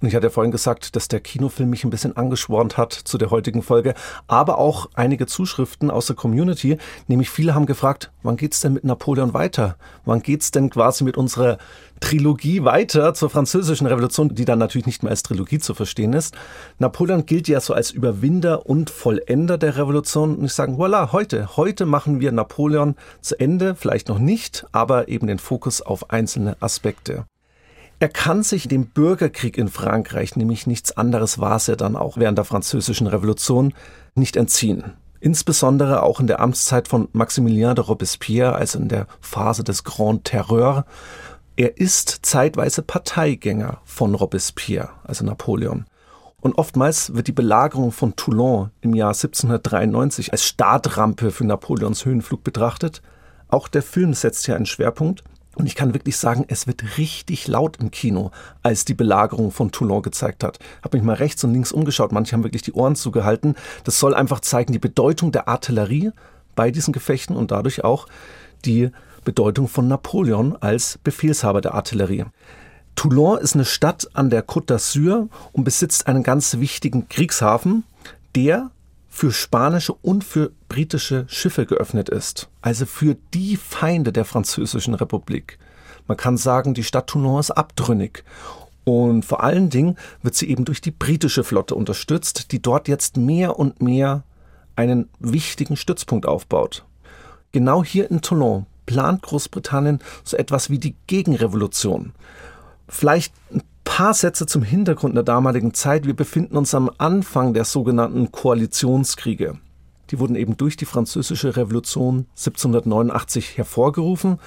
[0.00, 3.18] Und ich hatte ja vorhin gesagt, dass der Kinofilm mich ein bisschen angeschwornt hat zu
[3.18, 3.94] der heutigen Folge,
[4.26, 8.84] aber auch einige Zuschriften aus der Community, nämlich viele haben gefragt, wann geht's denn mit
[8.84, 9.76] Napoleon weiter?
[10.04, 11.58] Wann geht's denn quasi mit unserer
[12.00, 16.34] Trilogie weiter zur französischen Revolution, die dann natürlich nicht mehr als Trilogie zu verstehen ist.
[16.78, 21.56] Napoleon gilt ja so als Überwinder und Vollender der Revolution und ich sage, voilà, heute,
[21.56, 26.56] heute machen wir Napoleon zu Ende, vielleicht noch nicht, aber eben den Fokus auf einzelne
[26.60, 27.24] Aspekte.
[28.00, 32.16] Er kann sich dem Bürgerkrieg in Frankreich, nämlich nichts anderes war es ja dann auch
[32.16, 33.74] während der französischen Revolution,
[34.14, 34.92] nicht entziehen.
[35.20, 40.24] Insbesondere auch in der Amtszeit von Maximilien de Robespierre, also in der Phase des Grand
[40.24, 40.86] Terreur.
[41.56, 45.86] Er ist zeitweise Parteigänger von Robespierre, also Napoleon.
[46.40, 52.44] Und oftmals wird die Belagerung von Toulon im Jahr 1793 als Startrampe für Napoleons Höhenflug
[52.44, 53.02] betrachtet.
[53.48, 55.24] Auch der Film setzt hier einen Schwerpunkt.
[55.58, 58.30] Und ich kann wirklich sagen, es wird richtig laut im Kino,
[58.62, 60.60] als die Belagerung von Toulon gezeigt hat.
[60.84, 62.12] Habe mich mal rechts und links umgeschaut.
[62.12, 63.56] Manche haben wirklich die Ohren zugehalten.
[63.82, 66.12] Das soll einfach zeigen die Bedeutung der Artillerie
[66.54, 68.06] bei diesen Gefechten und dadurch auch
[68.64, 68.90] die
[69.24, 72.24] Bedeutung von Napoleon als Befehlshaber der Artillerie.
[72.94, 77.82] Toulon ist eine Stadt an der Côte d'Azur und besitzt einen ganz wichtigen Kriegshafen,
[78.36, 78.70] der
[79.18, 85.58] für spanische und für britische Schiffe geöffnet ist, also für die Feinde der französischen Republik.
[86.06, 88.22] Man kann sagen, die Stadt Toulon ist abtrünnig.
[88.84, 93.16] Und vor allen Dingen wird sie eben durch die britische Flotte unterstützt, die dort jetzt
[93.16, 94.22] mehr und mehr
[94.76, 96.84] einen wichtigen Stützpunkt aufbaut.
[97.50, 102.12] Genau hier in Toulon plant Großbritannien so etwas wie die Gegenrevolution.
[102.86, 106.06] Vielleicht ein paar Sätze zum Hintergrund der damaligen Zeit.
[106.06, 109.58] Wir befinden uns am Anfang der sogenannten Koalitionskriege.
[110.10, 114.40] Die wurden eben durch die Französische Revolution 1789 hervorgerufen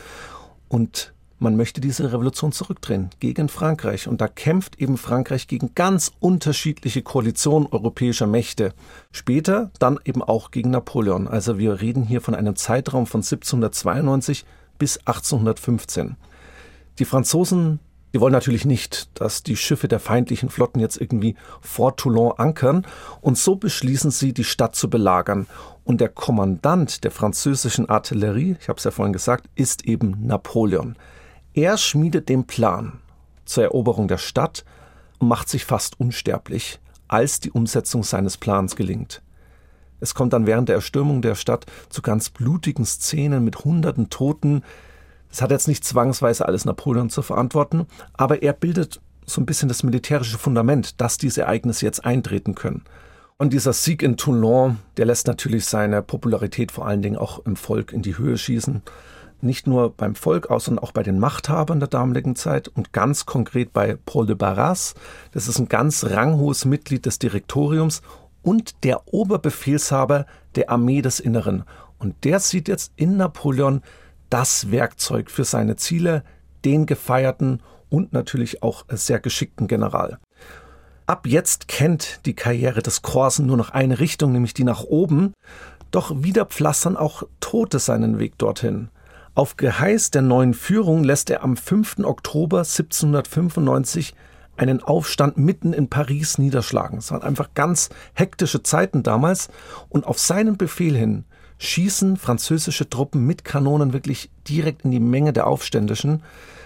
[0.70, 4.08] und man möchte diese Revolution zurückdrehen gegen Frankreich.
[4.08, 8.76] Und da kämpft eben Frankreich gegen ganz unterschiedliche Koalitionen europäischer Mächte.
[9.12, 11.28] Später dann eben auch gegen Napoleon.
[11.28, 14.46] Also wir reden hier von einem Zeitraum von 1792
[14.78, 16.16] bis 1815.
[17.00, 17.80] Die Franzosen
[18.13, 22.86] die wollen natürlich nicht, dass die Schiffe der feindlichen Flotten jetzt irgendwie vor Toulon ankern
[23.21, 25.47] und so beschließen sie, die Stadt zu belagern.
[25.84, 30.95] Und der Kommandant der französischen Artillerie, ich habe es ja vorhin gesagt, ist eben Napoleon.
[31.54, 33.00] Er schmiedet den Plan
[33.45, 34.63] zur Eroberung der Stadt
[35.19, 39.21] und macht sich fast unsterblich, als die Umsetzung seines Plans gelingt.
[40.00, 44.63] Es kommt dann während der Erstürmung der Stadt zu ganz blutigen Szenen mit hunderten Toten,
[45.32, 49.70] das hat jetzt nicht zwangsweise alles Napoleon zu verantworten, aber er bildet so ein bisschen
[49.70, 52.84] das militärische Fundament, dass diese Ereignisse jetzt eintreten können.
[53.38, 57.56] Und dieser Sieg in Toulon, der lässt natürlich seine Popularität vor allen Dingen auch im
[57.56, 58.84] Volk in die Höhe schießen.
[59.39, 63.26] Nicht nur beim Volk aus, sondern auch bei den Machthabern der damaligen Zeit und ganz
[63.26, 64.94] konkret bei Paul de Barras.
[65.32, 68.04] Das ist ein ganz ranghohes Mitglied des Direktoriums
[68.44, 71.63] und der Oberbefehlshaber der Armee des Inneren.
[71.98, 73.82] Und der sieht jetzt in Napoleon
[74.32, 76.24] das Werkzeug für seine Ziele,
[76.65, 80.17] den gefeierten und natürlich auch sehr geschickten General.
[81.06, 85.34] Ab jetzt kennt die Karriere des Korsen nur noch eine Richtung, nämlich die nach oben,
[85.91, 88.89] doch wieder pflastern auch Tote seinen Weg dorthin.
[89.36, 92.00] Auf Geheiß der neuen Führung lässt er am 5.
[92.04, 94.15] Oktober 1795
[94.56, 97.00] einen Aufstand mitten in Paris niederschlagen.
[97.00, 99.50] Es waren einfach ganz hektische Zeiten damals
[99.89, 101.26] und auf seinen Befehl hin
[101.62, 106.24] schießen französische Truppen mit Kanonen wirklich direkt in die Menge der Aufständischen.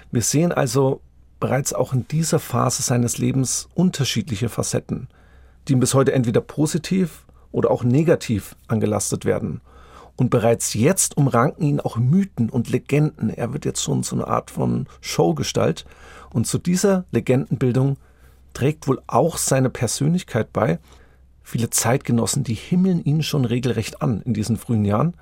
[0.10, 1.02] Wir sehen also
[1.42, 5.10] bereits auch in dieser Phase seines Lebens unterschiedliche Facetten,
[5.68, 9.60] die ihm bis heute entweder positiv oder auch negativ angelastet werden.
[10.16, 13.30] Und bereits jetzt umranken ihn auch Mythen und Legenden.
[13.30, 15.86] Er wird jetzt schon so eine Art von Showgestalt.
[16.32, 17.98] Und zu dieser Legendenbildung
[18.54, 20.80] trägt wohl auch seine Persönlichkeit bei.
[21.48, 25.16] Viele Zeitgenossen, die himmeln ihn schon regelrecht an in diesen frühen Jahren.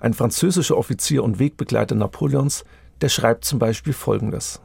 [0.00, 2.64] Ein französischer Offizier und Wegbegleiter Napoleons,
[3.00, 4.60] der schreibt zum Beispiel Folgendes.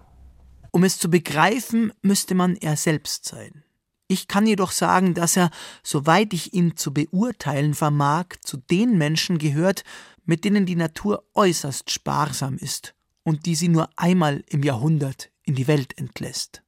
[0.72, 3.64] Um es zu begreifen, müsste man er selbst sein.
[4.08, 5.52] Ich kann jedoch sagen, dass er,
[5.84, 9.84] soweit ich ihn zu beurteilen vermag, zu den Menschen gehört,
[10.26, 15.54] mit denen die Natur äußerst sparsam ist und die sie nur einmal im Jahrhundert in
[15.54, 16.63] die Welt entlässt.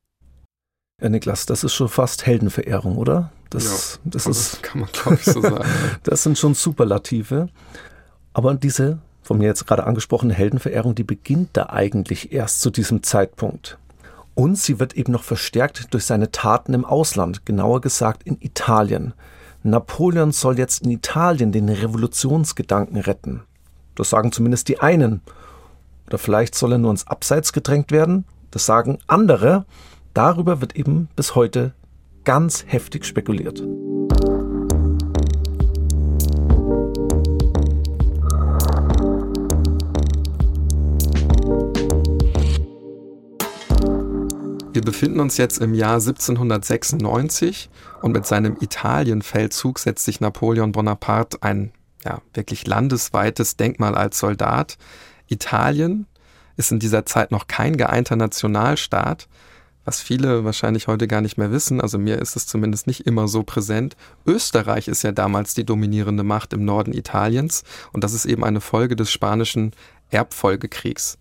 [1.02, 3.32] Ja, Niklas, das ist schon fast Heldenverehrung, oder?
[3.50, 5.66] Das, ja, das, ist, kann man glaube ich so sagen.
[6.04, 7.50] das sind schon Superlative.
[8.34, 13.02] Aber diese von mir jetzt gerade angesprochene Heldenverehrung, die beginnt da eigentlich erst zu diesem
[13.02, 13.78] Zeitpunkt.
[14.36, 19.14] Und sie wird eben noch verstärkt durch seine Taten im Ausland, genauer gesagt in Italien.
[19.64, 23.42] Napoleon soll jetzt in Italien den Revolutionsgedanken retten.
[23.96, 25.22] Das sagen zumindest die einen.
[26.08, 28.26] Oder vielleicht soll er nur ins Abseits gedrängt werden.
[28.52, 29.66] Das sagen andere.
[30.16, 31.74] Darüber wird eben bis heute
[32.24, 33.60] ganz heftig spekuliert.
[44.72, 47.70] Wir befinden uns jetzt im Jahr 1796
[48.02, 51.74] und mit seinem Italienfeldzug setzt sich Napoleon Bonaparte ein
[52.06, 54.78] ja, wirklich landesweites Denkmal als Soldat.
[55.28, 56.08] Italien
[56.56, 59.28] ist in dieser Zeit noch kein geeinter Nationalstaat,
[59.86, 63.28] was viele wahrscheinlich heute gar nicht mehr wissen, also mir ist es zumindest nicht immer
[63.28, 63.96] so präsent.
[64.26, 68.62] Österreich ist ja damals die dominierende Macht im Norden Italiens und das ist eben eine
[68.62, 69.72] Folge des spanischen
[70.10, 71.18] Erbfolgekriegs.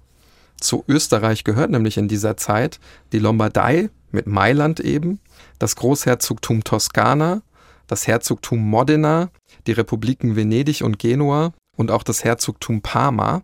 [0.58, 2.80] Zu Österreich gehört nämlich in dieser Zeit
[3.12, 5.20] die Lombardei mit Mailand eben,
[5.58, 7.42] das Großherzogtum Toskana,
[7.86, 9.30] das Herzogtum Modena,
[9.66, 13.42] die Republiken Venedig und Genua und auch das Herzogtum Parma.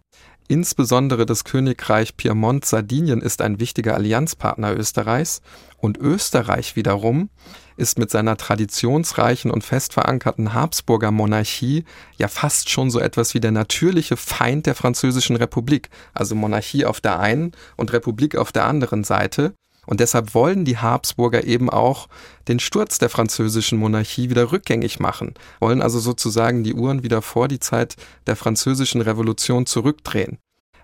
[0.51, 5.43] Insbesondere das Königreich Piemont-Sardinien ist ein wichtiger Allianzpartner Österreichs
[5.77, 7.31] und Österreich wiederum
[7.77, 11.85] ist mit seiner traditionsreichen und fest verankerten Habsburger Monarchie
[12.19, 17.01] ja fast schon so etwas wie der natürliche Feind der französischen Republik, also Monarchie auf
[17.01, 19.55] der einen und Republik auf der anderen Seite.
[19.91, 22.09] Und deshalb wollen die Habsburger eben auch
[22.49, 27.49] den Sturz der französischen Monarchie wieder rückgängig machen, wollen also sozusagen die Uhren wieder vor
[27.49, 30.39] die Zeit der französischen Revolution zurückdrehen.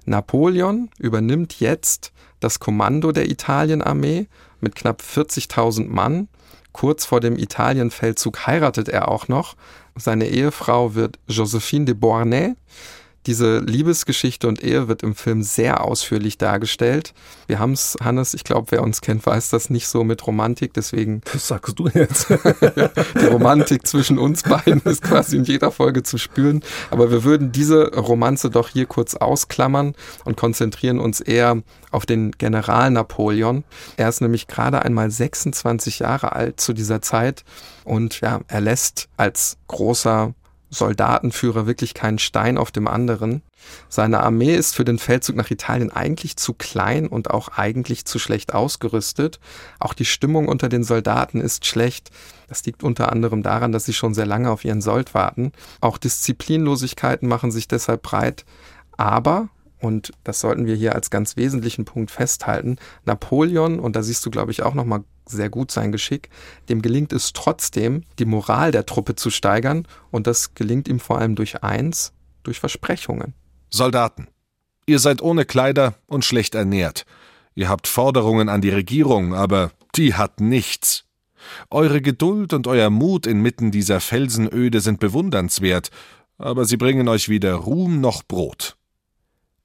[0.05, 4.27] Napoleon übernimmt jetzt das Kommando der Italienarmee
[4.61, 6.29] mit knapp 40.000 Mann
[6.77, 9.57] Kurz vor dem Italienfeldzug heiratet er auch noch.
[9.95, 12.53] Seine Ehefrau wird Josephine de Beauharnais.
[13.27, 17.13] Diese Liebesgeschichte und Ehe wird im Film sehr ausführlich dargestellt.
[17.49, 20.73] Wir haben es, Hannes, ich glaube, wer uns kennt, weiß das nicht so mit Romantik,
[20.75, 21.21] deswegen.
[21.37, 22.29] Das sagst du jetzt.
[23.21, 26.63] die Romantik zwischen uns beiden ist quasi in jeder Folge zu spüren.
[26.91, 32.31] Aber wir würden diese Romanze doch hier kurz ausklammern und konzentrieren uns eher auf den
[32.33, 33.65] General Napoleon.
[33.97, 37.45] Er ist nämlich gerade einmal 26 Jahre alt zu dieser Zeit
[37.85, 40.35] und ja, er lässt als großer
[40.71, 43.43] Soldatenführer wirklich keinen Stein auf dem anderen.
[43.89, 48.19] Seine Armee ist für den Feldzug nach Italien eigentlich zu klein und auch eigentlich zu
[48.19, 49.41] schlecht ausgerüstet.
[49.79, 52.11] Auch die Stimmung unter den Soldaten ist schlecht.
[52.49, 55.53] Das liegt unter anderem daran, dass sie schon sehr lange auf ihren Sold warten.
[55.81, 58.45] Auch Disziplinlosigkeiten machen sich deshalb breit.
[58.97, 59.49] Aber
[59.79, 62.77] und das sollten wir hier als ganz wesentlichen Punkt festhalten.
[63.05, 66.31] Napoleon, und da siehst du, glaube ich, auch nochmal sehr gut sein Geschick,
[66.69, 71.19] dem gelingt es trotzdem, die Moral der Truppe zu steigern, und das gelingt ihm vor
[71.19, 72.13] allem durch eins,
[72.43, 73.35] durch Versprechungen.
[73.71, 74.29] Soldaten,
[74.87, 77.07] ihr seid ohne Kleider und schlecht ernährt.
[77.55, 81.05] Ihr habt Forderungen an die Regierung, aber die hat nichts.
[81.71, 85.91] Eure Geduld und euer Mut inmitten dieser Felsenöde sind bewundernswert,
[86.39, 88.77] aber sie bringen euch weder Ruhm noch Brot.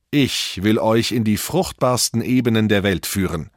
[0.10, 3.50] Ich will euch in die fruchtbarsten Ebenen der Welt führen.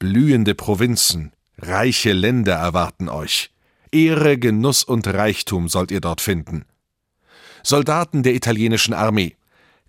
[0.00, 3.50] Blühende Provinzen, reiche Länder erwarten euch.
[3.92, 6.64] Ehre, Genuss und Reichtum sollt ihr dort finden.
[7.62, 9.36] Soldaten der italienischen Armee,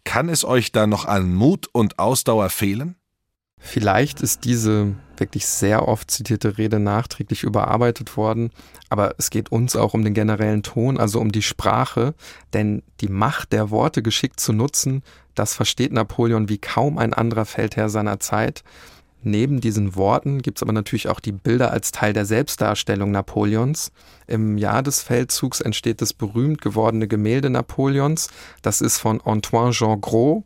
[0.03, 2.95] kann es euch da noch an Mut und Ausdauer fehlen?
[3.57, 8.49] Vielleicht ist diese wirklich sehr oft zitierte Rede nachträglich überarbeitet worden,
[8.89, 12.15] aber es geht uns auch um den generellen Ton, also um die Sprache,
[12.51, 15.03] denn die Macht der Worte geschickt zu nutzen,
[15.35, 18.65] das versteht Napoleon wie kaum ein anderer Feldherr seiner Zeit.
[19.23, 23.91] Neben diesen Worten gibt es aber natürlich auch die Bilder als Teil der Selbstdarstellung Napoleons.
[24.27, 28.29] Im Jahr des Feldzugs entsteht das berühmt gewordene Gemälde Napoleons.
[28.61, 30.43] Das ist von Antoine Jean Gros.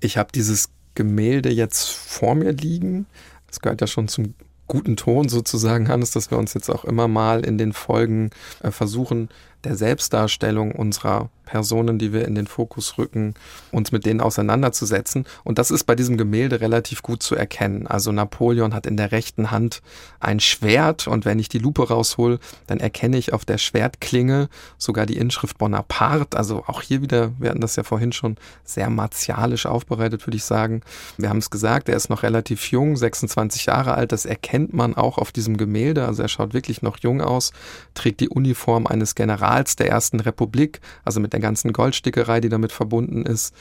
[0.00, 3.06] Ich habe dieses Gemälde jetzt vor mir liegen.
[3.46, 4.34] Das gehört ja schon zum
[4.68, 8.30] guten Ton sozusagen, Hannes, dass wir uns jetzt auch immer mal in den Folgen
[8.62, 9.28] äh, versuchen
[9.64, 13.32] der Selbstdarstellung unserer Personen, die wir in den Fokus rücken,
[13.72, 15.24] uns mit denen auseinanderzusetzen.
[15.44, 17.86] Und das ist bei diesem Gemälde relativ gut zu erkennen.
[17.86, 19.80] Also Napoleon hat in der rechten Hand
[20.20, 25.06] ein Schwert und wenn ich die Lupe raushol, dann erkenne ich auf der Schwertklinge sogar
[25.06, 26.36] die Inschrift Bonaparte.
[26.36, 30.44] Also auch hier wieder, wir hatten das ja vorhin schon sehr martialisch aufbereitet, würde ich
[30.44, 30.82] sagen.
[31.16, 34.12] Wir haben es gesagt, er ist noch relativ jung, 26 Jahre alt.
[34.12, 36.04] Das erkennt man auch auf diesem Gemälde.
[36.04, 37.52] Also er schaut wirklich noch jung aus,
[37.94, 42.72] trägt die Uniform eines Generals der ersten Republik, also mit der ganzen Goldstickerei, die damit
[42.72, 43.54] verbunden ist.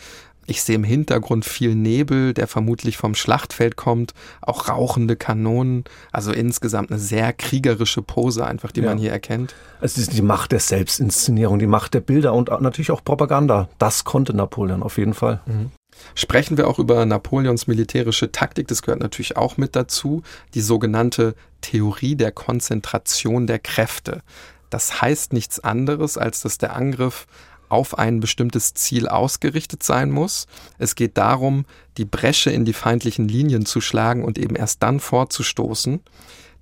[0.50, 5.84] Ich sehe im Hintergrund viel Nebel, der vermutlich vom Schlachtfeld kommt, auch rauchende Kanonen.
[6.14, 8.88] Also insgesamt eine sehr kriegerische Pose einfach, die ja.
[8.88, 9.56] man hier erkennt.
[9.82, 13.68] Es ist die Macht der Selbstinszenierung, die Macht der Bilder und natürlich auch Propaganda.
[13.78, 15.42] Das konnte Napoleon auf jeden Fall.
[15.46, 15.72] Mhm.
[16.16, 20.22] Sprechen wir auch über Napoleons militärische Taktik, das gehört natürlich auch mit dazu,
[20.54, 24.22] die sogenannte Theorie der Konzentration der Kräfte.
[24.70, 27.26] Das heißt nichts anderes, als dass der Angriff
[27.70, 30.48] auf ein bestimmtes Ziel ausgerichtet sein muss.
[30.78, 31.66] Es geht darum,
[31.98, 36.02] die Bresche in die feindlichen Linien zu schlagen und eben erst dann vorzustoßen.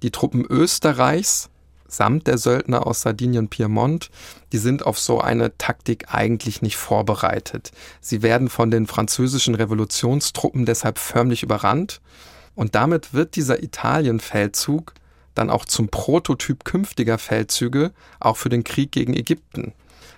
[0.03, 1.49] Die Truppen Österreichs
[1.87, 4.09] samt der Söldner aus Sardinien Piemont,
[4.51, 7.71] die sind auf so eine Taktik eigentlich nicht vorbereitet.
[8.01, 12.01] Sie werden von den französischen Revolutionstruppen deshalb förmlich überrannt
[12.55, 14.93] und damit wird dieser Italienfeldzug
[15.35, 19.73] dann auch zum Prototyp künftiger Feldzüge, auch für den Krieg gegen Ägypten.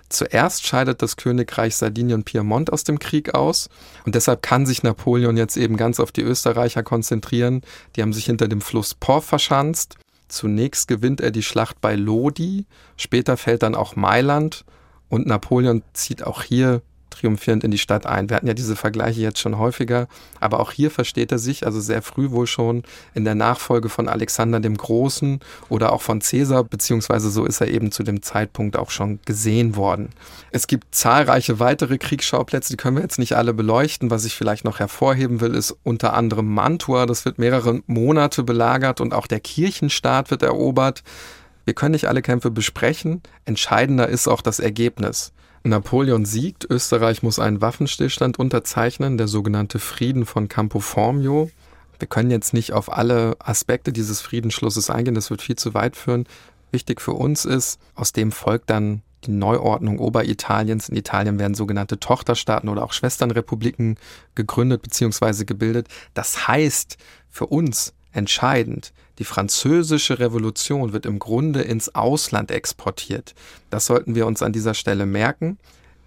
[0.08, 3.68] Zuerst scheidet das Königreich Sardinien Piemont aus dem Krieg aus
[4.06, 7.62] und deshalb kann sich Napoleon jetzt eben ganz auf die Österreicher konzentrieren.
[7.94, 9.96] Die haben sich hinter dem Fluss Po verschanzt.
[10.28, 12.66] Zunächst gewinnt er die Schlacht bei Lodi,
[12.96, 14.64] später fällt dann auch Mailand
[15.08, 18.28] und Napoleon zieht auch hier triumphierend in die Stadt ein.
[18.28, 20.08] Wir hatten ja diese Vergleiche jetzt schon häufiger,
[20.40, 22.82] aber auch hier versteht er sich, also sehr früh wohl schon,
[23.14, 27.68] in der Nachfolge von Alexander dem Großen oder auch von Caesar, beziehungsweise so ist er
[27.68, 30.10] eben zu dem Zeitpunkt auch schon gesehen worden.
[30.50, 34.10] Es gibt zahlreiche weitere Kriegsschauplätze, die können wir jetzt nicht alle beleuchten.
[34.10, 39.00] Was ich vielleicht noch hervorheben will, ist unter anderem Mantua, das wird mehrere Monate belagert
[39.00, 41.02] und auch der Kirchenstaat wird erobert.
[41.64, 43.20] Wir können nicht alle Kämpfe besprechen.
[43.44, 45.32] Entscheidender ist auch das Ergebnis.
[45.68, 51.50] Napoleon siegt, Österreich muss einen Waffenstillstand unterzeichnen, der sogenannte Frieden von Campo Formio.
[51.98, 55.96] Wir können jetzt nicht auf alle Aspekte dieses Friedensschlusses eingehen, das wird viel zu weit
[55.96, 56.26] führen.
[56.70, 60.88] Wichtig für uns ist, aus dem folgt dann die Neuordnung Oberitaliens.
[60.88, 63.96] In Italien werden sogenannte Tochterstaaten oder auch Schwesternrepubliken
[64.34, 65.44] gegründet bzw.
[65.44, 65.88] gebildet.
[66.14, 66.98] Das heißt
[67.30, 73.34] für uns entscheidend, die französische Revolution wird im Grunde ins Ausland exportiert.
[73.70, 75.58] Das sollten wir uns an dieser Stelle merken.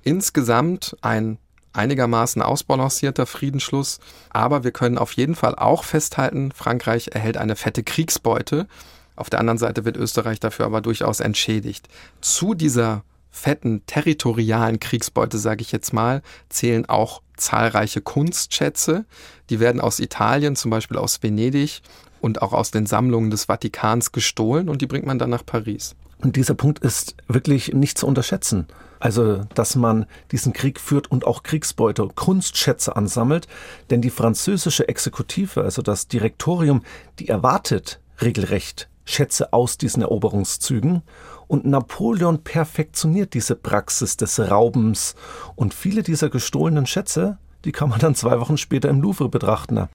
[0.03, 1.37] Insgesamt ein
[1.73, 7.83] einigermaßen ausbalancierter Friedensschluss, aber wir können auf jeden Fall auch festhalten, Frankreich erhält eine fette
[7.83, 8.67] Kriegsbeute.
[9.15, 11.87] Auf der anderen Seite wird Österreich dafür aber durchaus entschädigt.
[12.21, 19.05] Zu dieser fetten territorialen Kriegsbeute, sage ich jetzt mal, zählen auch zahlreiche Kunstschätze.
[19.49, 21.81] Die werden aus Italien, zum Beispiel aus Venedig
[22.21, 25.95] und auch aus den Sammlungen des Vatikans gestohlen und die bringt man dann nach Paris.
[26.21, 28.67] Und dieser Punkt ist wirklich nicht zu unterschätzen.
[28.99, 33.47] Also, dass man diesen Krieg führt und auch Kriegsbeute, Kunstschätze ansammelt.
[33.89, 36.83] Denn die französische Exekutive, also das Direktorium,
[37.17, 41.01] die erwartet regelrecht Schätze aus diesen Eroberungszügen.
[41.47, 45.15] Und Napoleon perfektioniert diese Praxis des Raubens.
[45.55, 49.87] Und viele dieser gestohlenen Schätze, die kann man dann zwei Wochen später im Louvre betrachten.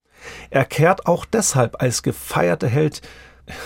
[0.51, 3.03] Er kehrt auch deshalb als gefeierter Held,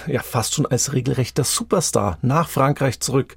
[0.07, 3.37] ja fast schon als regelrechter Superstar nach Frankreich zurück.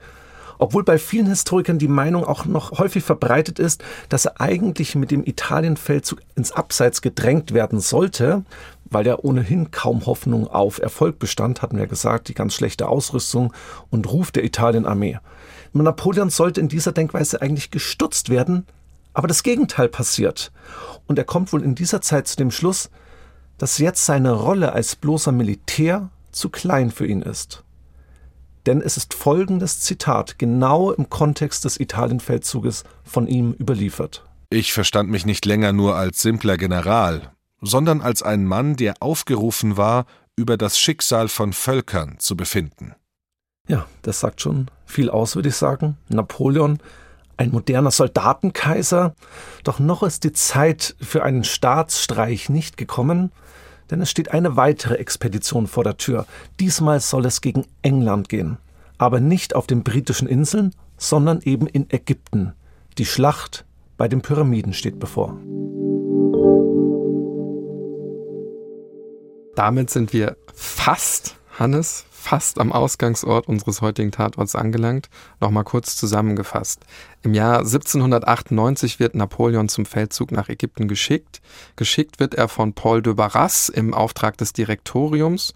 [0.60, 5.12] Obwohl bei vielen Historikern die Meinung auch noch häufig verbreitet ist, dass er eigentlich mit
[5.12, 8.44] dem Italienfeldzug ins Abseits gedrängt werden sollte,
[8.86, 13.52] weil ja ohnehin kaum Hoffnung auf Erfolg bestand, hatten wir gesagt, die ganz schlechte Ausrüstung
[13.90, 15.20] und Ruf der Italienarmee.
[15.74, 18.68] Napoleon sollte in dieser Denkweise eigentlich gestutzt werden,
[19.14, 20.52] aber das Gegenteil passiert.
[21.08, 22.90] Und er kommt wohl in dieser Zeit zu dem Schluss,
[23.64, 27.64] dass jetzt seine Rolle als bloßer Militär zu klein für ihn ist.
[28.66, 34.26] Denn es ist folgendes Zitat genau im Kontext des Italienfeldzuges von ihm überliefert.
[34.50, 39.78] Ich verstand mich nicht länger nur als simpler General, sondern als ein Mann, der aufgerufen
[39.78, 42.96] war, über das Schicksal von Völkern zu befinden.
[43.70, 45.96] Ja, das sagt schon viel aus, würde ich sagen.
[46.10, 46.80] Napoleon,
[47.38, 49.16] ein moderner Soldatenkaiser,
[49.64, 53.32] doch noch ist die Zeit für einen Staatsstreich nicht gekommen,
[53.90, 56.26] denn es steht eine weitere Expedition vor der Tür.
[56.60, 58.58] Diesmal soll es gegen England gehen.
[58.98, 62.54] Aber nicht auf den britischen Inseln, sondern eben in Ägypten.
[62.98, 63.66] Die Schlacht
[63.98, 65.38] bei den Pyramiden steht bevor.
[69.56, 75.10] Damit sind wir fast, Hannes, fast am Ausgangsort unseres heutigen Tatorts angelangt.
[75.42, 76.80] Nochmal kurz zusammengefasst.
[77.22, 81.42] Im Jahr 1798 wird Napoleon zum Feldzug nach Ägypten geschickt.
[81.76, 85.54] Geschickt wird er von Paul de Barras im Auftrag des Direktoriums.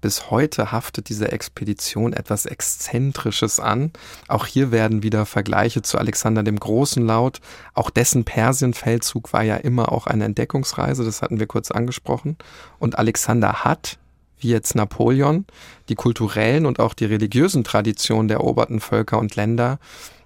[0.00, 3.92] Bis heute haftet diese Expedition etwas Exzentrisches an.
[4.28, 7.40] Auch hier werden wieder Vergleiche zu Alexander dem Großen laut.
[7.74, 12.36] Auch dessen Persienfeldzug war ja immer auch eine Entdeckungsreise, das hatten wir kurz angesprochen.
[12.78, 13.98] Und Alexander hat,
[14.38, 15.46] wie jetzt Napoleon,
[15.88, 19.78] die kulturellen und auch die religiösen Traditionen der eroberten Völker und Länder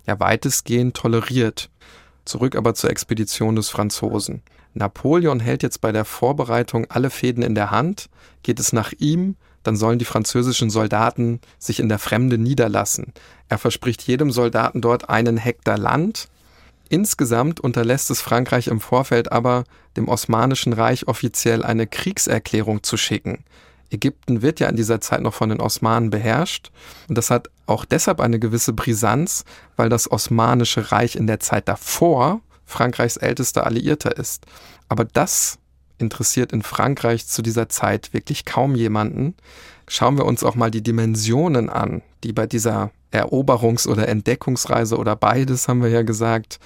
[0.06, 1.70] ja weitestgehend toleriert.
[2.24, 4.42] Zurück aber zur Expedition des Franzosen.
[4.74, 8.08] Napoleon hält jetzt bei der Vorbereitung alle Fäden in der Hand.
[8.42, 13.12] Geht es nach ihm, dann sollen die französischen Soldaten sich in der Fremde niederlassen.
[13.48, 16.28] Er verspricht jedem Soldaten dort einen Hektar Land.
[16.88, 19.64] Insgesamt unterlässt es Frankreich im Vorfeld aber,
[19.96, 23.44] dem Osmanischen Reich offiziell eine Kriegserklärung zu schicken.
[23.90, 26.70] Ägypten wird ja in dieser Zeit noch von den Osmanen beherrscht
[27.08, 29.44] und das hat auch deshalb eine gewisse Brisanz,
[29.76, 34.46] weil das Osmanische Reich in der Zeit davor Frankreichs ältester Alliierter ist.
[34.88, 35.58] Aber das
[35.98, 39.34] interessiert in Frankreich zu dieser Zeit wirklich kaum jemanden.
[39.88, 45.16] Schauen wir uns auch mal die Dimensionen an, die bei dieser Eroberungs- oder Entdeckungsreise oder
[45.16, 46.60] beides, haben wir ja gesagt,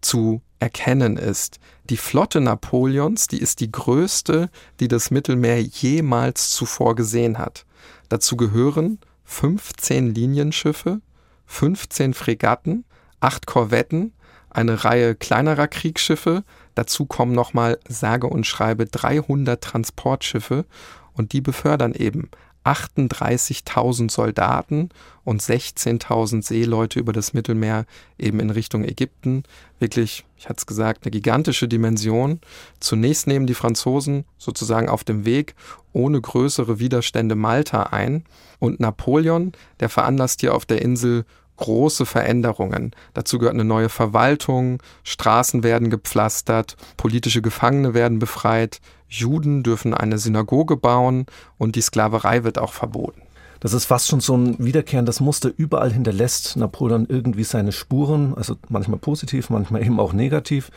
[0.00, 1.58] zu erkennen ist.
[1.90, 7.64] Die Flotte Napoleons, die ist die größte, die das Mittelmeer jemals zuvor gesehen hat.
[8.08, 11.00] Dazu gehören 15 Linienschiffe,
[11.46, 12.84] 15 Fregatten,
[13.20, 14.12] 8 Korvetten,
[14.50, 16.44] eine Reihe kleinerer Kriegsschiffe,
[16.78, 20.64] Dazu kommen nochmal sage und schreibe 300 Transportschiffe
[21.12, 22.30] und die befördern eben
[22.72, 24.90] 38.000 Soldaten
[25.24, 27.86] und 16.000 Seeleute über das Mittelmeer
[28.18, 29.42] eben in Richtung Ägypten.
[29.78, 32.40] Wirklich, ich hatte es gesagt, eine gigantische Dimension.
[32.80, 35.54] Zunächst nehmen die Franzosen sozusagen auf dem Weg
[35.92, 38.24] ohne größere Widerstände Malta ein
[38.58, 41.24] und Napoleon, der veranlasst hier auf der Insel
[41.58, 42.92] große Veränderungen.
[43.14, 50.18] Dazu gehört eine neue Verwaltung, Straßen werden gepflastert, politische Gefangene werden befreit, Juden dürfen eine
[50.18, 51.26] Synagoge bauen
[51.58, 53.22] und die Sklaverei wird auch verboten.
[53.60, 55.50] Das ist fast schon so ein wiederkehrendes Muster.
[55.56, 60.70] Überall hinterlässt Napoleon irgendwie seine Spuren, also manchmal positiv, manchmal eben auch negativ.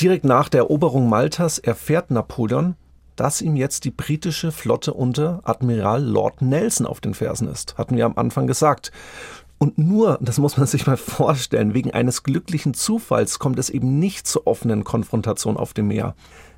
[0.00, 2.76] Direkt nach der Eroberung Maltas erfährt Napoleon,
[3.16, 7.76] dass ihm jetzt die britische Flotte unter Admiral Lord Nelson auf den Fersen ist.
[7.76, 8.92] Hatten wir am Anfang gesagt.
[9.62, 14.00] Und nur, das muss man sich mal vorstellen, wegen eines glücklichen Zufalls kommt es eben
[14.00, 16.16] nicht zur offenen Konfrontation auf dem Meer.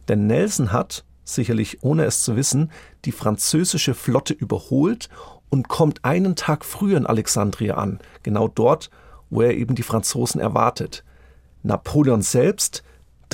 [0.08, 2.70] Denn Nelson hat, sicherlich ohne es zu wissen,
[3.04, 5.10] die französische Flotte überholt
[5.50, 8.88] und kommt einen Tag früher in Alexandria an, genau dort,
[9.28, 11.04] wo er eben die Franzosen erwartet.
[11.62, 12.84] Napoleon selbst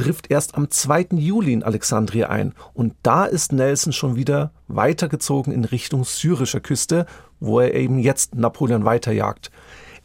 [0.01, 1.09] trifft erst am 2.
[1.13, 7.05] Juli in Alexandria ein und da ist Nelson schon wieder weitergezogen in Richtung syrischer Küste,
[7.39, 9.51] wo er eben jetzt Napoleon weiterjagt.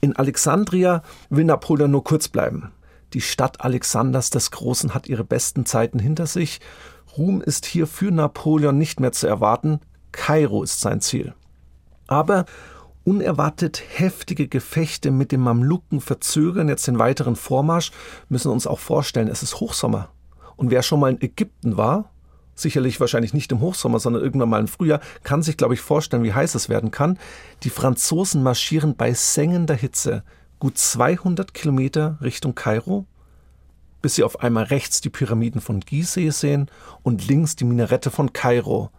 [0.01, 2.73] In Alexandria will Napoleon nur kurz bleiben.
[3.13, 6.59] Die Stadt Alexanders des Großen hat ihre besten Zeiten hinter sich.
[7.17, 9.79] Ruhm ist hier für Napoleon nicht mehr zu erwarten.
[10.11, 11.33] Kairo ist sein Ziel.
[12.07, 12.43] Aber
[13.05, 17.91] unerwartet heftige Gefechte mit den Mamluken verzögern jetzt den weiteren Vormarsch,
[18.27, 20.09] müssen uns auch vorstellen, es ist Hochsommer.
[20.57, 22.11] Und wer schon mal in Ägypten war,
[22.55, 26.23] sicherlich wahrscheinlich nicht im Hochsommer, sondern irgendwann mal im Frühjahr, kann sich, glaube ich, vorstellen,
[26.23, 27.19] wie heiß es werden kann.
[27.63, 30.23] Die Franzosen marschieren bei sengender Hitze
[30.59, 33.05] gut 200 Kilometer Richtung Kairo,
[34.01, 36.71] bis sie auf einmal rechts die Pyramiden von Gizeh sehen
[37.03, 38.89] und links die Minarette von Kairo.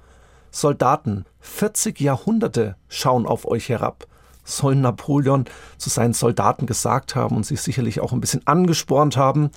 [0.51, 4.07] Soldaten, 40 Jahrhunderte schauen auf euch herab,
[4.45, 5.45] soll Napoleon
[5.77, 9.51] zu seinen Soldaten gesagt haben und sie sicherlich auch ein bisschen angespornt haben.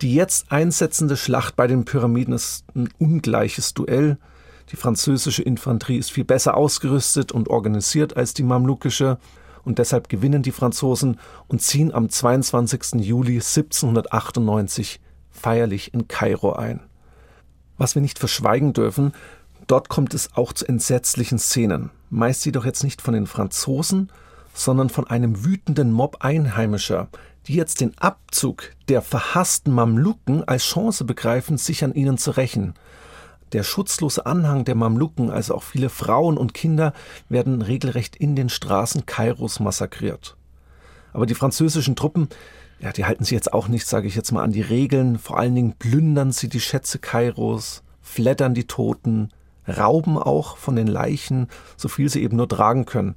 [0.00, 4.18] Die jetzt einsetzende Schlacht bei den Pyramiden ist ein ungleiches Duell.
[4.70, 9.18] Die französische Infanterie ist viel besser ausgerüstet und organisiert als die mamlukische
[9.64, 11.18] und deshalb gewinnen die Franzosen
[11.48, 13.00] und ziehen am 22.
[13.00, 15.00] Juli 1798
[15.30, 16.80] feierlich in Kairo ein.
[17.76, 19.12] Was wir nicht verschweigen dürfen,
[19.70, 24.10] dort kommt es auch zu entsetzlichen Szenen, meist jedoch jetzt nicht von den Franzosen,
[24.52, 27.08] sondern von einem wütenden Mob Einheimischer,
[27.46, 32.74] die jetzt den Abzug der verhassten Mamluken als Chance begreifen, sich an ihnen zu rächen.
[33.52, 36.92] Der schutzlose Anhang der Mamluken, also auch viele Frauen und Kinder,
[37.28, 40.36] werden regelrecht in den Straßen Kairos massakriert.
[41.12, 42.28] Aber die französischen Truppen,
[42.80, 45.18] ja, die halten sich jetzt auch nicht, sage ich jetzt mal, an die Regeln.
[45.18, 49.30] Vor allen Dingen plündern sie die Schätze Kairos, flettern die Toten,
[49.68, 53.16] rauben auch von den Leichen, so viel sie eben nur tragen können.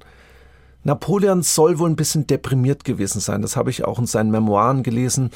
[0.86, 3.40] Napoleon soll wohl ein bisschen deprimiert gewesen sein.
[3.40, 5.30] Das habe ich auch in seinen Memoiren gelesen.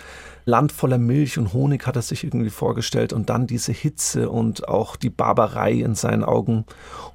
[0.44, 4.68] Land voller Milch und Honig hat er sich irgendwie vorgestellt und dann diese Hitze und
[4.68, 6.66] auch die Barbarei in seinen Augen.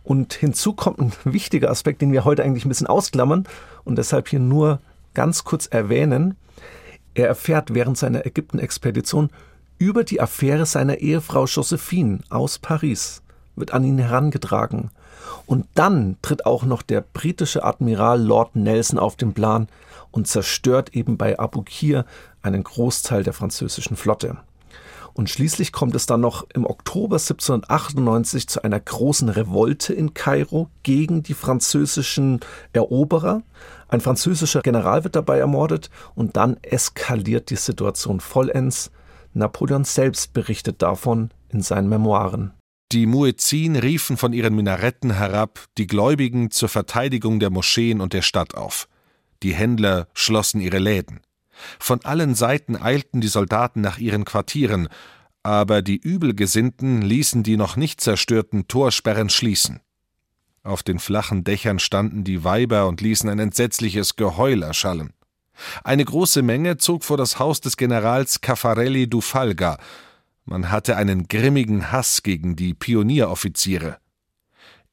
[0.04, 3.48] Und hinzu kommt ein wichtiger Aspekt, den wir heute eigentlich ein bisschen ausklammern
[3.84, 4.80] und deshalb hier nur
[5.14, 6.36] ganz kurz erwähnen.
[7.14, 9.30] Er erfährt während seiner Ägypten-Expedition
[9.78, 13.23] über die Affäre seiner Ehefrau Josephine aus Paris,
[13.56, 14.92] wird an ihn herangetragen.
[15.46, 19.68] Und dann tritt auch noch der britische Admiral Lord Nelson auf den Plan
[20.12, 22.06] und zerstört eben bei Abukir
[22.42, 24.38] einen Großteil der französischen Flotte.
[25.14, 30.70] Und schließlich kommt es dann noch im Oktober 1798 zu einer großen Revolte in Kairo
[30.82, 32.40] gegen die französischen
[32.74, 33.44] Eroberer.
[33.90, 38.92] Ein französischer General wird dabei ermordet und dann eskaliert die Situation vollends.
[39.34, 42.54] Napoleon selbst berichtet davon in seinen Memoiren.
[42.94, 48.22] Die Muezzin riefen von ihren Minaretten herab die Gläubigen zur Verteidigung der Moscheen und der
[48.22, 48.88] Stadt auf.
[49.42, 51.22] Die Händler schlossen ihre Läden.
[51.80, 54.90] Von allen Seiten eilten die Soldaten nach ihren Quartieren,
[55.42, 59.80] aber die Übelgesinnten ließen die noch nicht zerstörten Torsperren schließen.
[60.62, 65.14] Auf den flachen Dächern standen die Weiber und ließen ein entsetzliches Geheul erschallen.
[65.84, 69.80] Eine große Menge zog vor das Haus des Generals Caffarelli du Falga,
[70.46, 73.98] man hatte einen grimmigen Hass gegen die Pionieroffiziere.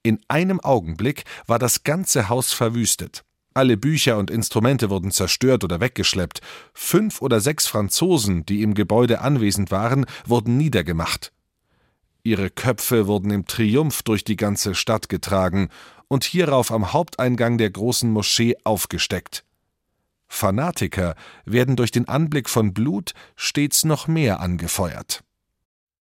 [0.02, 3.24] In einem Augenblick war das ganze Haus verwüstet.
[3.52, 6.40] Alle Bücher und Instrumente wurden zerstört oder weggeschleppt.
[6.72, 11.32] Fünf oder sechs Franzosen, die im Gebäude anwesend waren, wurden niedergemacht.
[12.22, 15.68] Ihre Köpfe wurden im Triumph durch die ganze Stadt getragen
[16.06, 19.44] und hierauf am Haupteingang der großen Moschee aufgesteckt.
[20.28, 25.24] Fanatiker werden durch den Anblick von Blut stets noch mehr angefeuert.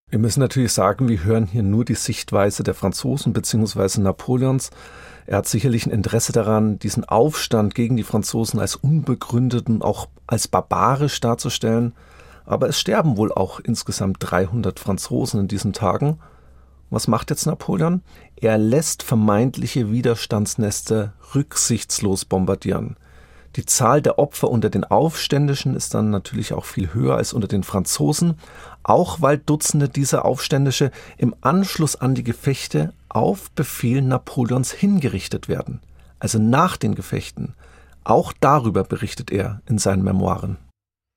[0.09, 4.01] Wir müssen natürlich sagen, wir hören hier nur die Sichtweise der Franzosen bzw.
[4.01, 4.71] Napoleons.
[5.27, 10.07] Er hat sicherlich ein Interesse daran, diesen Aufstand gegen die Franzosen als unbegründet und auch
[10.25, 11.93] als barbarisch darzustellen.
[12.45, 16.17] Aber es sterben wohl auch insgesamt 300 Franzosen in diesen Tagen.
[16.89, 18.01] Was macht jetzt Napoleon?
[18.35, 22.97] Er lässt vermeintliche Widerstandsnester rücksichtslos bombardieren.
[23.55, 27.47] Die Zahl der Opfer unter den Aufständischen ist dann natürlich auch viel höher als unter
[27.47, 28.35] den Franzosen,
[28.89, 35.79] auch weil Dutzende dieser Aufständische im Anschluss an die Gefechte auf Befehl Napoleons hingerichtet werden,
[36.17, 37.53] also nach den Gefechten.
[38.03, 40.57] Auch darüber berichtet er in seinen Memoiren.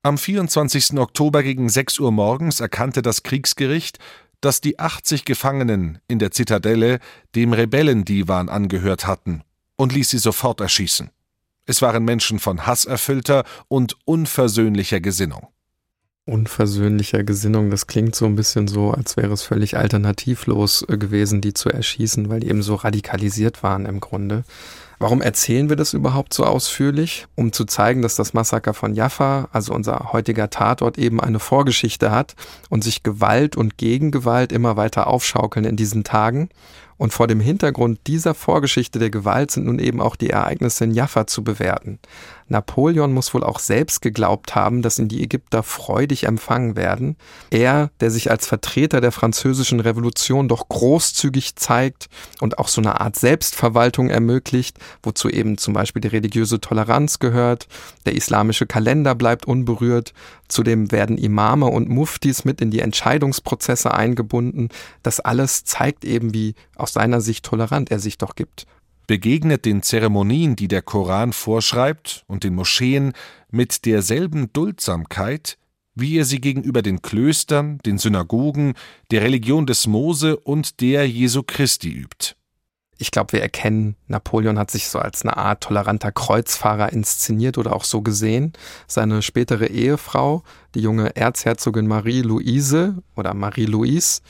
[0.03, 0.99] Am 24.
[0.99, 3.99] Oktober gegen 6 Uhr morgens erkannte das Kriegsgericht,
[4.43, 6.99] dass die 80 Gefangenen in der Zitadelle
[7.35, 9.45] dem Rebellendivan angehört hatten
[9.77, 11.11] und ließ sie sofort erschießen.
[11.65, 15.47] Es waren Menschen von hasserfüllter und unversöhnlicher Gesinnung.
[16.25, 21.41] Unversöhnlicher Gesinnung, das klingt so ein bisschen so, als wäre es völlig alternativlos äh, gewesen,
[21.41, 24.45] die zu erschießen, weil die eben so radikalisiert waren im Grunde.
[25.01, 27.27] Warum erzählen wir das überhaupt so ausführlich?
[27.35, 32.13] Um zu zeigen, dass das Massaker von Jaffa, also unser heutiger Tatort, eben eine Vorgeschichte
[32.13, 32.37] hat
[32.71, 36.51] und sich Gewalt und Gegengewalt immer weiter aufschaukeln in diesen Tagen
[37.03, 40.93] und vor dem Hintergrund dieser Vorgeschichte der Gewalt sind nun eben auch die Ereignisse in
[40.93, 41.99] Jaffa zu bewerten.
[42.47, 47.17] Napoleon muss wohl auch selbst geglaubt haben, dass ihn die Ägypter freudig empfangen werden.
[47.51, 52.09] Er, der sich als Vertreter der französischen Revolution doch großzügig zeigt
[52.41, 57.67] und auch so eine Art Selbstverwaltung ermöglicht, wozu eben zum Beispiel die religiöse Toleranz gehört,
[58.07, 60.13] der islamische Kalender bleibt unberührt,
[60.53, 64.69] zudem werden Imame und Muftis mit in die Entscheidungsprozesse eingebunden.
[65.03, 68.67] Das alles zeigt eben, wie aus seiner Sicht tolerant er sich doch gibt
[69.07, 73.13] begegnet den Zeremonien, die der Koran vorschreibt, und den Moscheen
[73.51, 75.59] mit derselben Duldsamkeit,
[75.95, 78.75] wie er sie gegenüber den Klöstern, den Synagogen,
[79.11, 82.35] der Religion des Mose und der Jesu Christi übt.
[83.03, 87.75] Ich glaube, wir erkennen, Napoleon hat sich so als eine Art toleranter Kreuzfahrer inszeniert oder
[87.75, 88.53] auch so gesehen.
[88.87, 90.45] Seine spätere Ehefrau,
[90.77, 94.21] die junge Erzherzogin Marie-Louise oder Marie-Louise,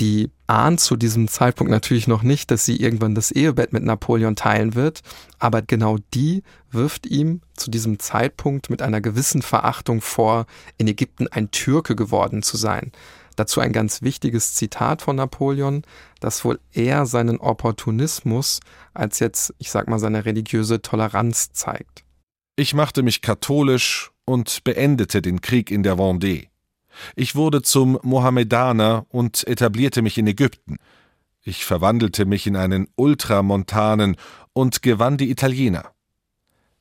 [0.00, 4.36] die ahnt zu diesem Zeitpunkt natürlich noch nicht, dass sie irgendwann das Ehebett mit Napoleon
[4.36, 5.00] teilen wird,
[5.38, 10.44] aber genau die wirft ihm zu diesem Zeitpunkt mit einer gewissen Verachtung vor,
[10.76, 12.92] in Ägypten ein Türke geworden zu sein.
[13.36, 15.82] Dazu ein ganz wichtiges Zitat von Napoleon,
[16.20, 18.60] das wohl eher seinen Opportunismus
[18.92, 22.04] als jetzt, ich sag mal, seine religiöse Toleranz zeigt.
[22.56, 26.48] Ich machte mich katholisch und beendete den Krieg in der Vendée.
[27.16, 30.76] Ich wurde zum Mohammedaner und etablierte mich in Ägypten.
[31.42, 34.16] Ich verwandelte mich in einen Ultramontanen
[34.52, 35.90] und gewann die Italiener.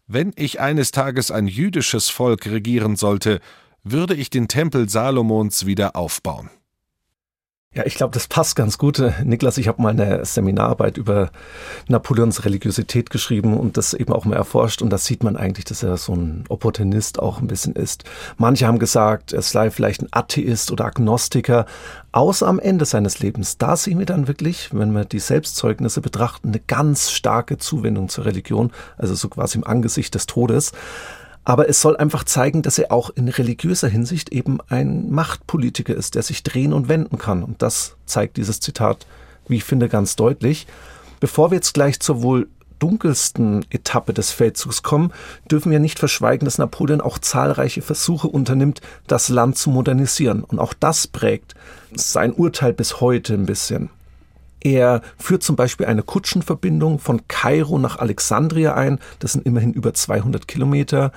[0.05, 3.39] Wenn ich eines Tages ein jüdisches Volk regieren sollte,
[3.83, 6.49] würde ich den Tempel Salomons wieder aufbauen.
[7.75, 9.01] Ja, ich glaube, das passt ganz gut.
[9.23, 11.31] Niklas, ich habe mal eine Seminararbeit über
[11.87, 14.83] Napoleons Religiosität geschrieben und das eben auch mal erforscht.
[14.83, 18.03] Und da sieht man eigentlich, dass er so ein Opportunist auch ein bisschen ist.
[18.37, 21.65] Manche haben gesagt, er sei vielleicht ein Atheist oder Agnostiker.
[22.11, 23.57] Außer am Ende seines Lebens.
[23.57, 28.25] Da sehen wir dann wirklich, wenn wir die Selbstzeugnisse betrachten, eine ganz starke Zuwendung zur
[28.25, 28.71] Religion.
[28.99, 30.73] Also so quasi im Angesicht des Todes.
[31.45, 36.15] Aber es soll einfach zeigen, dass er auch in religiöser Hinsicht eben ein Machtpolitiker ist,
[36.15, 37.43] der sich drehen und wenden kann.
[37.43, 39.05] Und das zeigt dieses Zitat,
[39.47, 40.67] wie ich finde, ganz deutlich.
[41.19, 42.47] Bevor wir jetzt gleich zur wohl
[42.79, 45.13] dunkelsten Etappe des Feldzugs kommen,
[45.49, 50.43] dürfen wir nicht verschweigen, dass Napoleon auch zahlreiche Versuche unternimmt, das Land zu modernisieren.
[50.43, 51.55] Und auch das prägt
[51.93, 53.89] sein Urteil bis heute ein bisschen.
[54.63, 58.99] Er führt zum Beispiel eine Kutschenverbindung von Kairo nach Alexandria ein.
[59.19, 61.11] Das sind immerhin über 200 Kilometer.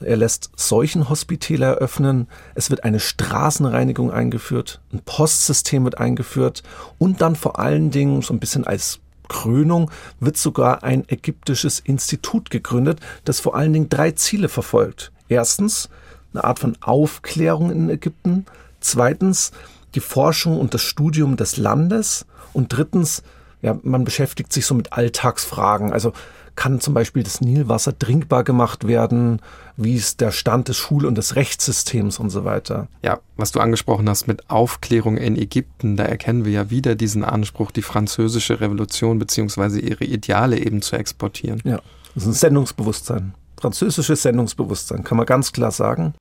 [0.00, 2.28] Er lässt Seuchenhospitäle eröffnen.
[2.54, 4.80] Es wird eine Straßenreinigung eingeführt.
[4.92, 6.62] Ein Postsystem wird eingeführt.
[6.98, 9.90] Und dann vor allen Dingen, so ein bisschen als Krönung,
[10.20, 15.12] wird sogar ein ägyptisches Institut gegründet, das vor allen Dingen drei Ziele verfolgt.
[15.28, 15.88] Erstens,
[16.34, 18.44] eine Art von Aufklärung in Ägypten.
[18.80, 19.52] Zweitens,
[19.94, 22.26] die Forschung und das Studium des Landes.
[22.52, 23.22] Und drittens,
[23.60, 25.92] ja, man beschäftigt sich so mit Alltagsfragen.
[25.92, 26.12] Also
[26.54, 29.40] kann zum Beispiel das Nilwasser trinkbar gemacht werden?
[29.76, 32.88] Wie ist der Stand des Schul- und des Rechtssystems und so weiter?
[33.02, 37.24] Ja, was du angesprochen hast mit Aufklärung in Ägypten, da erkennen wir ja wieder diesen
[37.24, 39.78] Anspruch, die französische Revolution bzw.
[39.78, 41.60] ihre Ideale eben zu exportieren.
[41.64, 41.80] Ja,
[42.14, 43.34] das ist ein Sendungsbewusstsein.
[43.58, 46.14] Französisches Sendungsbewusstsein, kann man ganz klar sagen.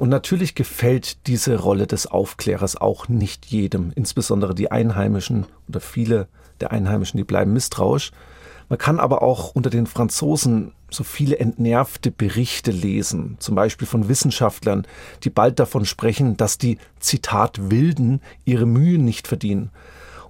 [0.00, 6.26] Und natürlich gefällt diese Rolle des Aufklärers auch nicht jedem, insbesondere die Einheimischen oder viele
[6.62, 8.10] der Einheimischen, die bleiben misstrauisch.
[8.70, 14.08] Man kann aber auch unter den Franzosen so viele entnervte Berichte lesen, zum Beispiel von
[14.08, 14.86] Wissenschaftlern,
[15.22, 19.70] die bald davon sprechen, dass die Zitat Wilden ihre Mühen nicht verdienen.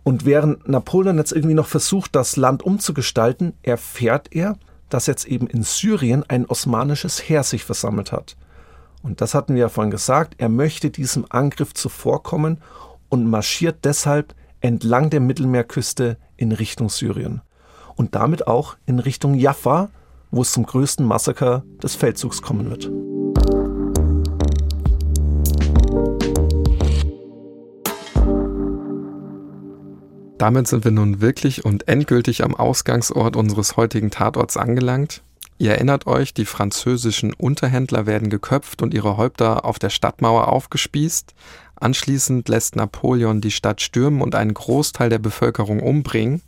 [0.03, 4.59] Und während Napoleon jetzt irgendwie noch versucht, das Land umzugestalten, erfährt er,
[4.89, 8.35] dass jetzt eben in Syrien ein osmanisches Heer sich versammelt hat.
[9.03, 12.59] Und das hatten wir ja vorhin gesagt, er möchte diesem Angriff zuvorkommen
[13.09, 17.41] und marschiert deshalb entlang der Mittelmeerküste in Richtung Syrien.
[17.97, 19.91] Und damit auch in Richtung Jaffa,
[20.31, 22.91] wo es zum größten Massaker des Feldzugs kommen wird.
[30.39, 35.23] Damit sind wir nun wirklich und endgültig am Ausgangsort unseres heutigen Tatorts angelangt.
[35.61, 41.35] Ihr erinnert euch, die französischen Unterhändler werden geköpft und ihre Häupter auf der Stadtmauer aufgespießt.
[41.77, 46.41] Anschließend lässt Napoleon die Stadt stürmen und einen Großteil der Bevölkerung umbringen.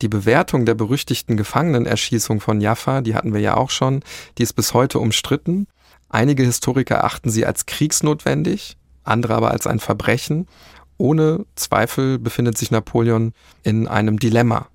[0.00, 4.02] Die Bewertung der berüchtigten Gefangenenerschießung von Jaffa, die hatten wir ja auch schon,
[4.38, 5.66] die ist bis heute umstritten.
[6.08, 10.48] Einige Historiker erachten sie als kriegsnotwendig, andere aber als ein Verbrechen.
[10.96, 14.68] Ohne Zweifel befindet sich Napoleon in einem Dilemma.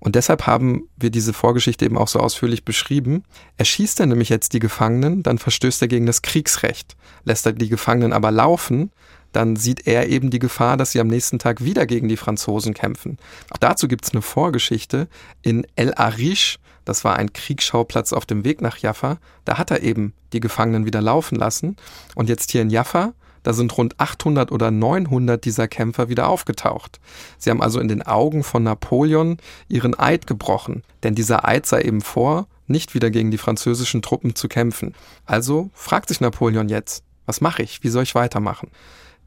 [0.00, 3.22] Und deshalb haben wir diese Vorgeschichte eben auch so ausführlich beschrieben.
[3.58, 6.96] Erschießt er nämlich jetzt die Gefangenen, dann verstößt er gegen das Kriegsrecht.
[7.24, 8.90] Lässt er die Gefangenen aber laufen,
[9.32, 12.74] dann sieht er eben die Gefahr, dass sie am nächsten Tag wieder gegen die Franzosen
[12.74, 13.18] kämpfen.
[13.50, 15.06] Auch dazu gibt es eine Vorgeschichte.
[15.42, 19.82] In El Arish, das war ein Kriegsschauplatz auf dem Weg nach Jaffa, da hat er
[19.82, 21.76] eben die Gefangenen wieder laufen lassen.
[22.14, 23.12] Und jetzt hier in Jaffa
[23.42, 27.00] da sind rund 800 oder 900 dieser Kämpfer wieder aufgetaucht.
[27.38, 29.38] Sie haben also in den Augen von Napoleon
[29.68, 34.34] ihren Eid gebrochen, denn dieser Eid sah eben vor, nicht wieder gegen die französischen Truppen
[34.34, 34.94] zu kämpfen.
[35.26, 38.70] Also fragt sich Napoleon jetzt, was mache ich, wie soll ich weitermachen?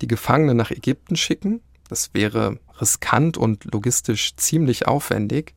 [0.01, 5.53] Die Gefangenen nach Ägypten schicken, das wäre riskant und logistisch ziemlich aufwendig.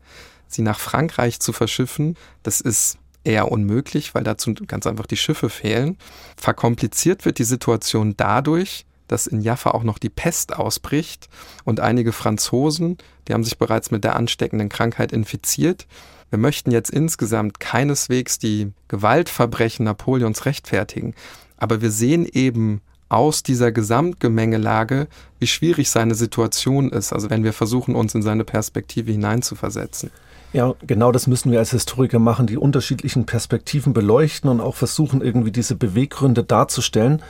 [0.48, 5.50] Sie nach Frankreich zu verschiffen, das ist eher unmöglich, weil dazu ganz einfach die Schiffe
[5.50, 5.96] fehlen.
[6.36, 11.28] Verkompliziert wird die Situation dadurch, dass in Jaffa auch noch die Pest ausbricht
[11.64, 12.98] und einige Franzosen,
[13.28, 15.86] die haben sich bereits mit der ansteckenden Krankheit infiziert.
[16.30, 21.14] Wir möchten jetzt insgesamt keineswegs die Gewaltverbrechen Napoleons rechtfertigen,
[21.56, 25.06] aber wir sehen eben aus dieser Gesamtgemengelage,
[25.38, 30.10] wie schwierig seine Situation ist, also wenn wir versuchen, uns in seine Perspektive hineinzuversetzen.
[30.52, 35.20] Ja, genau das müssen wir als Historiker machen, die unterschiedlichen Perspektiven beleuchten und auch versuchen,
[35.20, 37.22] irgendwie diese Beweggründe darzustellen.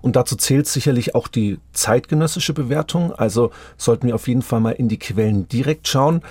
[0.00, 3.12] Und dazu zählt sicherlich auch die zeitgenössische Bewertung.
[3.12, 6.22] Also sollten wir auf jeden Fall mal in die Quellen direkt schauen.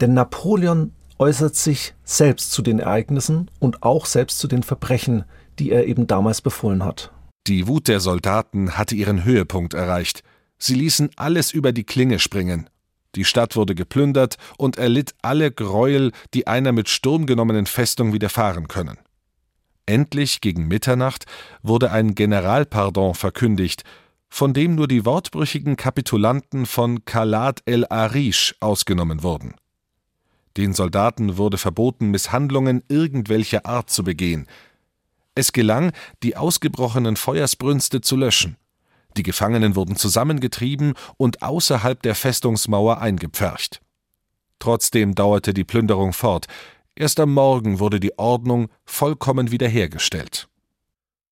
[0.00, 5.24] Denn Napoleon äußert sich selbst zu den Ereignissen und auch selbst zu den Verbrechen,
[5.58, 7.10] die er eben damals befohlen hat.
[7.48, 10.22] Die Wut der Soldaten hatte ihren Höhepunkt erreicht.
[10.58, 12.68] Sie ließen alles über die Klinge springen
[13.16, 18.68] die Stadt wurde geplündert und erlitt alle Gräuel, die einer mit Sturm genommenen Festung widerfahren
[18.68, 18.98] können.
[19.86, 21.24] Endlich gegen Mitternacht
[21.62, 23.84] wurde ein Generalpardon verkündigt,
[24.28, 29.54] von dem nur die wortbrüchigen Kapitulanten von Kalat el Arish ausgenommen wurden.
[30.56, 34.46] Den Soldaten wurde verboten, Misshandlungen irgendwelcher Art zu begehen.
[35.34, 35.92] Es gelang,
[36.22, 38.56] die ausgebrochenen Feuersbrünste zu löschen.
[39.16, 43.80] Die Gefangenen wurden zusammengetrieben und außerhalb der Festungsmauer eingepfercht.
[44.58, 46.46] Trotzdem dauerte die Plünderung fort.
[46.94, 50.48] Erst am Morgen wurde die Ordnung vollkommen wiederhergestellt.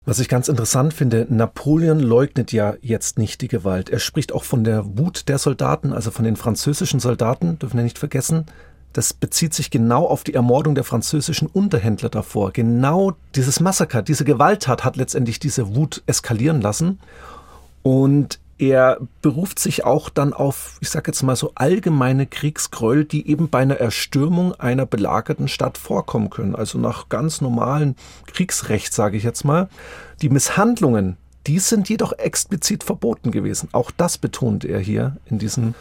[0.03, 3.91] Was ich ganz interessant finde, Napoleon leugnet ja jetzt nicht die Gewalt.
[3.91, 7.83] Er spricht auch von der Wut der Soldaten, also von den französischen Soldaten, dürfen wir
[7.83, 8.45] nicht vergessen.
[8.93, 12.51] Das bezieht sich genau auf die Ermordung der französischen Unterhändler davor.
[12.51, 16.99] Genau dieses Massaker, diese Gewalttat hat letztendlich diese Wut eskalieren lassen.
[17.83, 23.27] Und er beruft sich auch dann auf, ich sage jetzt mal so allgemeine Kriegsgräuel, die
[23.27, 26.55] eben bei einer Erstürmung einer belagerten Stadt vorkommen können.
[26.55, 27.95] Also nach ganz normalen
[28.27, 29.67] Kriegsrecht, sage ich jetzt mal.
[30.21, 31.17] Die Misshandlungen,
[31.47, 33.69] die sind jedoch explizit verboten gewesen.
[33.71, 35.73] Auch das betont er hier in diesem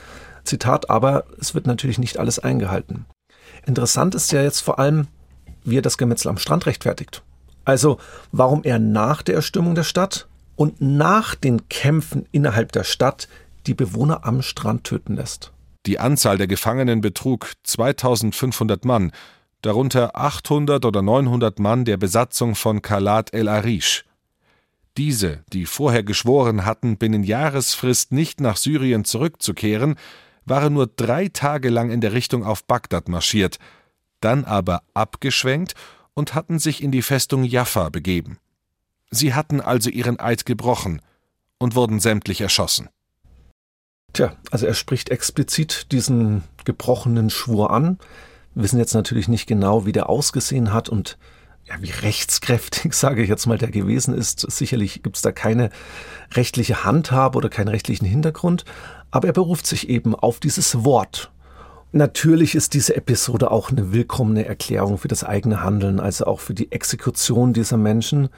[0.44, 3.04] Zitat, aber es wird natürlich nicht alles eingehalten.
[3.66, 5.06] Interessant ist ja jetzt vor allem,
[5.64, 7.22] wie er das Gemetzel am Strand rechtfertigt.
[7.66, 7.98] Also,
[8.32, 10.29] warum er nach der Erstürmung der Stadt
[10.60, 13.28] und nach den Kämpfen innerhalb der Stadt
[13.66, 15.52] die Bewohner am Strand töten lässt.
[15.86, 19.10] Die Anzahl der Gefangenen betrug 2500 Mann,
[19.62, 24.04] darunter 800 oder 900 Mann der Besatzung von Kalat el Arish.
[24.98, 29.94] Diese, die vorher geschworen hatten, binnen Jahresfrist nicht nach Syrien zurückzukehren,
[30.44, 33.58] waren nur drei Tage lang in der Richtung auf Bagdad marschiert,
[34.20, 35.72] dann aber abgeschwenkt
[36.12, 38.36] und hatten sich in die Festung Jaffa begeben.
[39.10, 41.02] Sie hatten also ihren Eid gebrochen
[41.58, 42.88] und wurden sämtlich erschossen.
[44.12, 47.98] Tja, also er spricht explizit diesen gebrochenen Schwur an.
[48.54, 51.18] Wir wissen jetzt natürlich nicht genau, wie der ausgesehen hat und
[51.64, 54.40] ja, wie rechtskräftig, sage ich jetzt mal, der gewesen ist.
[54.50, 55.70] Sicherlich gibt es da keine
[56.34, 58.64] rechtliche Handhabe oder keinen rechtlichen Hintergrund,
[59.10, 61.30] aber er beruft sich eben auf dieses Wort.
[61.92, 66.54] Natürlich ist diese Episode auch eine willkommene Erklärung für das eigene Handeln, also auch für
[66.54, 68.28] die Exekution dieser Menschen.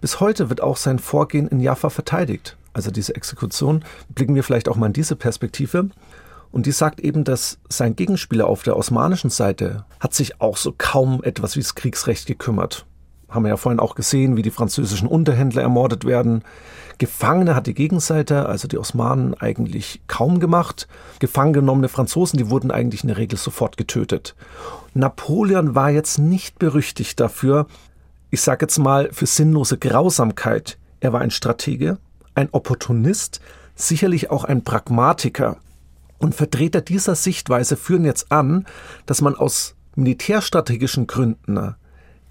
[0.00, 2.56] Bis heute wird auch sein Vorgehen in Jaffa verteidigt.
[2.72, 3.84] Also diese Exekution,
[4.14, 5.90] blicken wir vielleicht auch mal in diese Perspektive.
[6.52, 10.74] Und die sagt eben, dass sein Gegenspieler auf der osmanischen Seite hat sich auch so
[10.76, 12.86] kaum etwas wie das Kriegsrecht gekümmert.
[13.28, 16.42] Haben wir ja vorhin auch gesehen, wie die französischen Unterhändler ermordet werden.
[16.98, 20.88] Gefangene hat die Gegenseite, also die Osmanen, eigentlich kaum gemacht.
[21.20, 24.34] Gefangen genommene Franzosen, die wurden eigentlich in der Regel sofort getötet.
[24.94, 27.66] Napoleon war jetzt nicht berüchtigt dafür,
[28.30, 30.78] ich sage jetzt mal, für sinnlose Grausamkeit.
[31.00, 31.98] Er war ein Stratege,
[32.34, 33.40] ein Opportunist,
[33.74, 35.56] sicherlich auch ein Pragmatiker.
[36.18, 38.66] Und Vertreter dieser Sichtweise führen jetzt an,
[39.06, 41.74] dass man aus militärstrategischen Gründen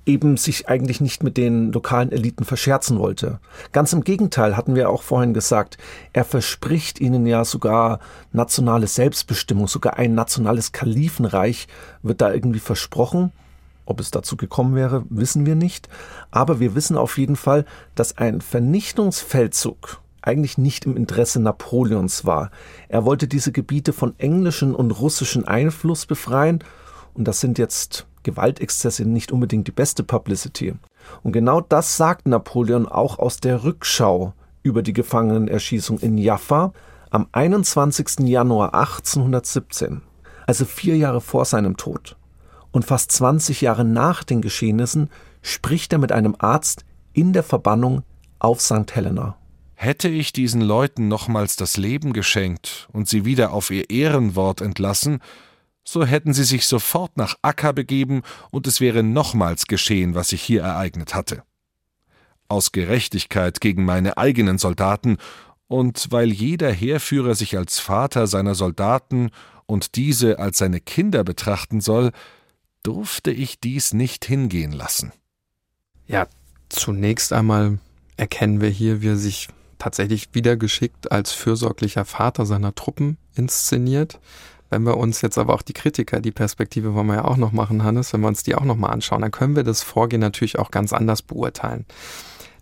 [0.05, 3.39] eben sich eigentlich nicht mit den lokalen Eliten verscherzen wollte.
[3.71, 5.77] Ganz im Gegenteil hatten wir auch vorhin gesagt,
[6.13, 7.99] er verspricht ihnen ja sogar
[8.31, 11.67] nationale Selbstbestimmung, sogar ein nationales Kalifenreich
[12.01, 13.31] wird da irgendwie versprochen.
[13.89, 15.89] Ob es dazu gekommen wäre, wissen wir nicht.
[16.29, 17.65] Aber wir wissen auf jeden Fall,
[17.95, 22.51] dass ein Vernichtungsfeldzug eigentlich nicht im Interesse Napoleons war.
[22.87, 26.63] Er wollte diese Gebiete von englischen und russischen Einfluss befreien.
[27.15, 30.75] Und das sind jetzt Gewaltexzesse nicht unbedingt die beste Publicity.
[31.23, 36.73] Und genau das sagt Napoleon auch aus der Rückschau über die Gefangenenerschießung in Jaffa
[37.09, 38.19] am 21.
[38.27, 40.01] Januar 1817,
[40.45, 42.18] also vier Jahre vor seinem Tod
[42.71, 45.09] und fast 20 Jahre nach den Geschehnissen
[45.41, 48.03] spricht er mit einem Arzt in der Verbannung
[48.39, 48.93] auf St.
[48.93, 49.37] Helena.
[49.75, 55.19] Hätte ich diesen Leuten nochmals das Leben geschenkt und sie wieder auf ihr Ehrenwort entlassen,
[55.85, 60.41] so hätten sie sich sofort nach Akka begeben und es wäre nochmals geschehen, was sich
[60.41, 61.43] hier ereignet hatte.
[62.47, 65.17] Aus Gerechtigkeit gegen meine eigenen Soldaten
[65.67, 69.29] und weil jeder Heerführer sich als Vater seiner Soldaten
[69.65, 72.11] und diese als seine Kinder betrachten soll,
[72.83, 75.11] durfte ich dies nicht hingehen lassen.
[76.07, 76.27] Ja,
[76.69, 77.79] zunächst einmal
[78.17, 84.19] erkennen wir hier, wie er sich tatsächlich wieder geschickt als fürsorglicher Vater seiner Truppen inszeniert.
[84.69, 87.51] Wenn wir uns jetzt aber auch die Kritiker, die Perspektive wollen wir ja auch noch
[87.51, 90.19] machen, Hannes, wenn wir uns die auch noch mal anschauen, dann können wir das Vorgehen
[90.19, 91.85] natürlich auch ganz anders beurteilen.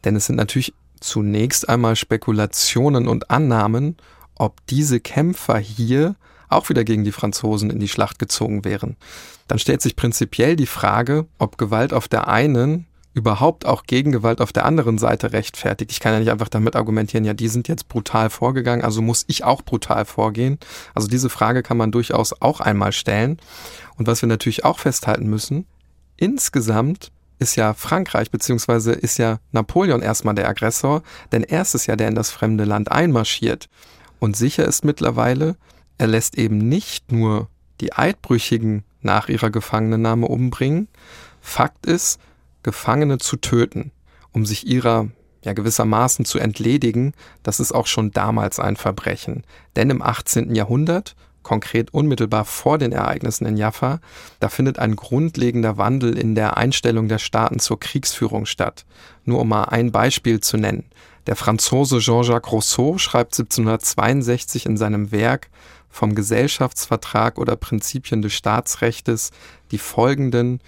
[0.06, 3.98] Denn es sind natürlich zunächst einmal Spekulationen und Annahmen,
[4.36, 6.16] ob diese Kämpfer hier
[6.50, 8.96] auch wieder gegen die Franzosen in die Schlacht gezogen wären.
[9.48, 12.86] Dann stellt sich prinzipiell die Frage, ob Gewalt auf der einen
[13.18, 15.92] überhaupt auch Gegengewalt auf der anderen Seite rechtfertigt.
[15.92, 19.26] Ich kann ja nicht einfach damit argumentieren, ja, die sind jetzt brutal vorgegangen, also muss
[19.28, 20.60] ich auch brutal vorgehen.
[20.94, 23.40] Also diese Frage kann man durchaus auch einmal stellen.
[23.98, 25.66] Und was wir natürlich auch festhalten müssen,
[26.16, 31.88] insgesamt ist ja Frankreich, beziehungsweise ist ja Napoleon erstmal der Aggressor, denn er ist es
[31.88, 33.68] ja, der in das fremde Land einmarschiert.
[34.20, 35.56] Und sicher ist mittlerweile,
[35.98, 37.48] er lässt eben nicht nur
[37.82, 40.88] die Eidbrüchigen nach ihrer Gefangenennahme umbringen.
[41.42, 42.20] Fakt ist,
[42.64, 43.92] Gefangene zu töten,
[44.32, 45.10] um sich ihrer
[45.44, 49.44] ja gewissermaßen zu entledigen, das ist auch schon damals ein Verbrechen.
[49.76, 50.54] Denn im 18.
[50.54, 54.02] Jahrhundert, konkret unmittelbar vor den Ereignissen in Jaffa,
[54.42, 58.86] da findet ein grundlegender Wandel in der Einstellung der Staaten zur Kriegsführung statt.
[59.24, 60.84] Nur um mal ein Beispiel zu nennen.
[61.28, 65.50] Der Franzose Jean-Jacques Rousseau schreibt 1762 in seinem Werk
[65.98, 69.32] vom Gesellschaftsvertrag oder Prinzipien des Staatsrechtes
[69.72, 70.60] die folgenden,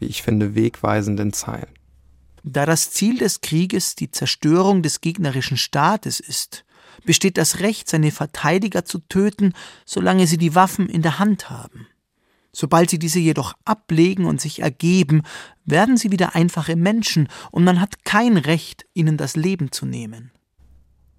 [0.00, 1.70] wie ich finde, wegweisenden Zeilen.
[2.42, 6.64] Da das Ziel des Krieges die Zerstörung des gegnerischen Staates ist,
[7.04, 9.54] besteht das Recht, seine Verteidiger zu töten,
[9.86, 11.86] solange sie die Waffen in der Hand haben.
[12.52, 15.22] Sobald sie diese jedoch ablegen und sich ergeben,
[15.64, 20.30] werden sie wieder einfache Menschen, und man hat kein Recht, ihnen das Leben zu nehmen.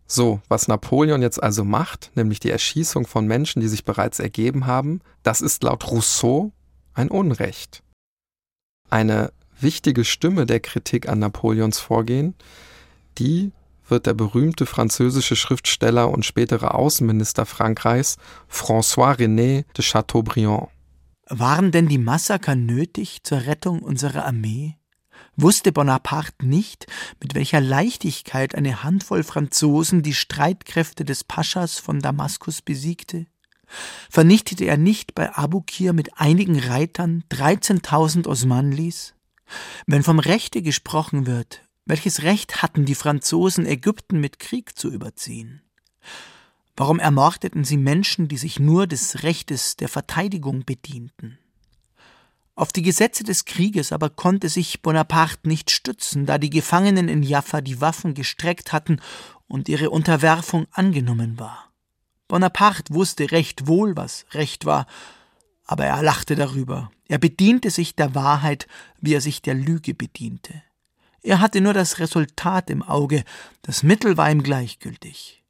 [0.08, 4.68] So, was Napoleon jetzt also macht, nämlich die Erschießung von Menschen, die sich bereits ergeben
[4.68, 6.52] haben, das ist laut Rousseau
[6.94, 7.82] ein Unrecht.
[8.90, 12.36] Eine wichtige Stimme der Kritik an Napoleons Vorgehen,
[13.18, 13.52] die
[13.88, 18.18] wird der berühmte französische Schriftsteller und spätere Außenminister Frankreichs
[18.50, 20.70] François René de Chateaubriand.
[21.28, 24.78] Waren denn die Massaker nötig zur Rettung unserer Armee?
[25.38, 26.88] Wusste Bonaparte nicht,
[27.22, 33.28] mit welcher Leichtigkeit eine Handvoll Franzosen die Streitkräfte des Paschas von Damaskus besiegte?
[34.10, 39.14] Vernichtete er nicht bei Abukir mit einigen Reitern 13.000 Osmanlis?
[39.86, 45.62] Wenn vom Rechte gesprochen wird, welches Recht hatten die Franzosen, Ägypten mit Krieg zu überziehen?
[46.78, 51.38] Warum ermordeten sie Menschen, die sich nur des Rechtes der Verteidigung bedienten?
[52.56, 57.22] Auf die Gesetze des Krieges aber konnte sich Bonaparte nicht stützen, da die Gefangenen in
[57.22, 59.02] Jaffa die Waffen gestreckt hatten
[59.48, 61.72] und ihre Unterwerfung angenommen war.
[62.30, 64.88] Bonaparte wusste recht wohl, was Recht war,
[65.66, 66.92] aber er lachte darüber.
[67.08, 68.68] Er bediente sich der Wahrheit,
[69.02, 70.64] wie er sich der Lüge bediente.
[71.22, 73.24] Er hatte nur das Resultat im Auge,
[73.64, 75.44] das Mittel war ihm gleichgültig.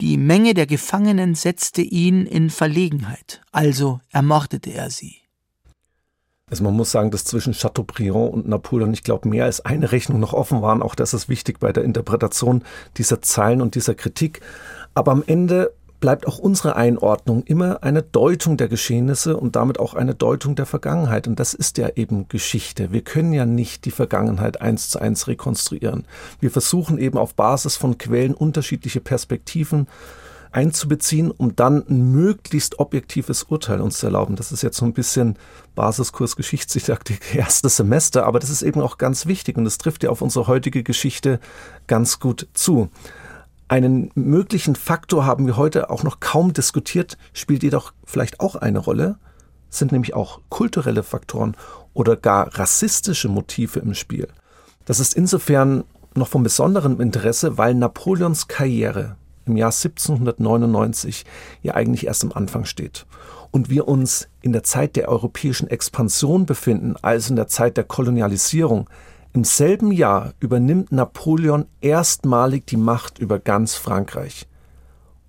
[0.00, 5.18] Die Menge der Gefangenen setzte ihn in Verlegenheit, also ermordete er sie.
[6.50, 10.20] Also man muss sagen, dass zwischen Chateaubriand und Napoleon, ich glaube, mehr als eine Rechnung
[10.20, 10.82] noch offen waren.
[10.82, 12.62] Auch das ist wichtig bei der Interpretation
[12.96, 14.40] dieser Zeilen und dieser Kritik.
[14.94, 19.94] Aber am Ende bleibt auch unsere Einordnung immer eine Deutung der Geschehnisse und damit auch
[19.94, 21.26] eine Deutung der Vergangenheit.
[21.26, 22.92] Und das ist ja eben Geschichte.
[22.92, 26.04] Wir können ja nicht die Vergangenheit eins zu eins rekonstruieren.
[26.40, 29.88] Wir versuchen eben auf Basis von Quellen unterschiedliche Perspektiven
[30.52, 34.36] einzubeziehen, um dann ein möglichst objektives Urteil uns zu erlauben.
[34.36, 35.36] Das ist jetzt so ein bisschen
[35.74, 40.10] Basiskurs Geschichtsdidaktik, erstes Semester, aber das ist eben auch ganz wichtig und es trifft ja
[40.10, 41.40] auf unsere heutige Geschichte
[41.86, 42.88] ganz gut zu.
[43.68, 48.78] Einen möglichen Faktor haben wir heute auch noch kaum diskutiert, spielt jedoch vielleicht auch eine
[48.78, 49.18] Rolle,
[49.68, 51.54] sind nämlich auch kulturelle Faktoren
[51.92, 54.28] oder gar rassistische Motive im Spiel.
[54.86, 55.84] Das ist insofern
[56.14, 59.17] noch von besonderem Interesse, weil Napoleons Karriere
[59.48, 61.24] im Jahr 1799
[61.62, 63.06] ja eigentlich erst am Anfang steht
[63.50, 67.84] und wir uns in der Zeit der europäischen Expansion befinden, also in der Zeit der
[67.84, 68.88] Kolonialisierung,
[69.32, 74.48] im selben Jahr übernimmt Napoleon erstmalig die Macht über ganz Frankreich.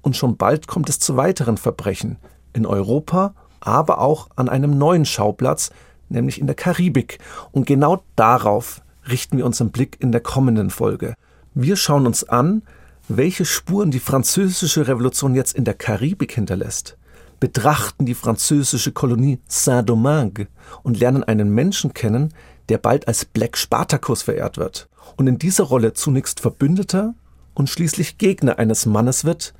[0.02, 2.18] Und schon bald kommt es zu weiteren Verbrechen
[2.54, 5.72] in Europa, aber auch an einem neuen Schauplatz,
[6.08, 7.20] nämlich in der Karibik.
[7.52, 11.14] Und genau darauf richten wir unseren Blick in der kommenden Folge.
[11.54, 12.64] Wir schauen uns an,
[13.10, 16.96] welche Spuren die französische Revolution jetzt in der Karibik hinterlässt,
[17.40, 20.48] betrachten die französische Kolonie Saint-Domingue
[20.84, 22.34] und lernen einen Menschen kennen,
[22.70, 27.16] der bald als Black Spartacus verehrt wird und in dieser Rolle zunächst Verbündeter
[27.56, 29.56] und schließlich Gegner eines Mannes wird,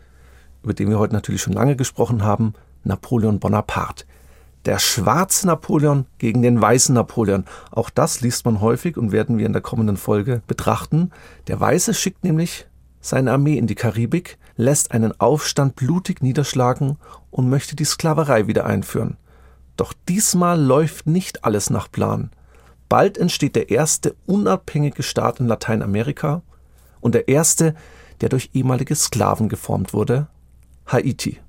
[0.62, 4.06] über den wir heute natürlich schon lange gesprochen haben, Napoleon Bonaparte.
[4.66, 7.46] Der schwarze Napoleon gegen den weißen Napoleon.
[7.72, 11.12] Auch das liest man häufig und werden wir in der kommenden Folge betrachten.
[11.48, 12.68] Der Weiße schickt nämlich
[13.02, 16.98] seine Armee in die Karibik, lässt einen Aufstand blutig niederschlagen
[17.32, 19.18] und möchte die Sklaverei wieder einführen.
[19.78, 22.32] Doch diesmal läuft nicht alles nach Plan.
[22.90, 26.42] Bald entsteht der erste unabhängige Staat in Lateinamerika
[27.00, 27.76] und der erste,
[28.20, 30.28] der durch ehemalige Sklaven geformt wurde,
[30.88, 31.40] Haiti.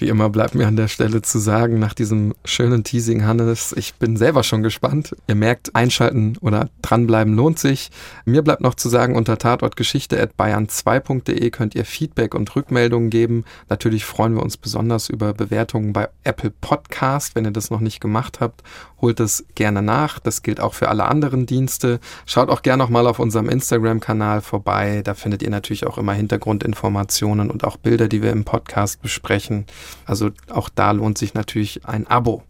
[0.00, 3.96] Wie immer bleibt mir an der Stelle zu sagen, nach diesem schönen Teasing, Hannes, ich
[3.96, 5.14] bin selber schon gespannt.
[5.28, 7.90] Ihr merkt, einschalten oder dranbleiben lohnt sich.
[8.24, 13.44] Mir bleibt noch zu sagen, unter tatortgeschichte.bayern2.de könnt ihr Feedback und Rückmeldungen geben.
[13.68, 17.34] Natürlich freuen wir uns besonders über Bewertungen bei Apple Podcast.
[17.34, 18.62] Wenn ihr das noch nicht gemacht habt,
[19.02, 20.18] holt es gerne nach.
[20.18, 22.00] Das gilt auch für alle anderen Dienste.
[22.24, 25.02] Schaut auch gerne noch mal auf unserem Instagram-Kanal vorbei.
[25.04, 29.66] Da findet ihr natürlich auch immer Hintergrundinformationen und auch Bilder, die wir im Podcast besprechen.
[30.06, 32.42] Also auch da lohnt sich natürlich ein Abo.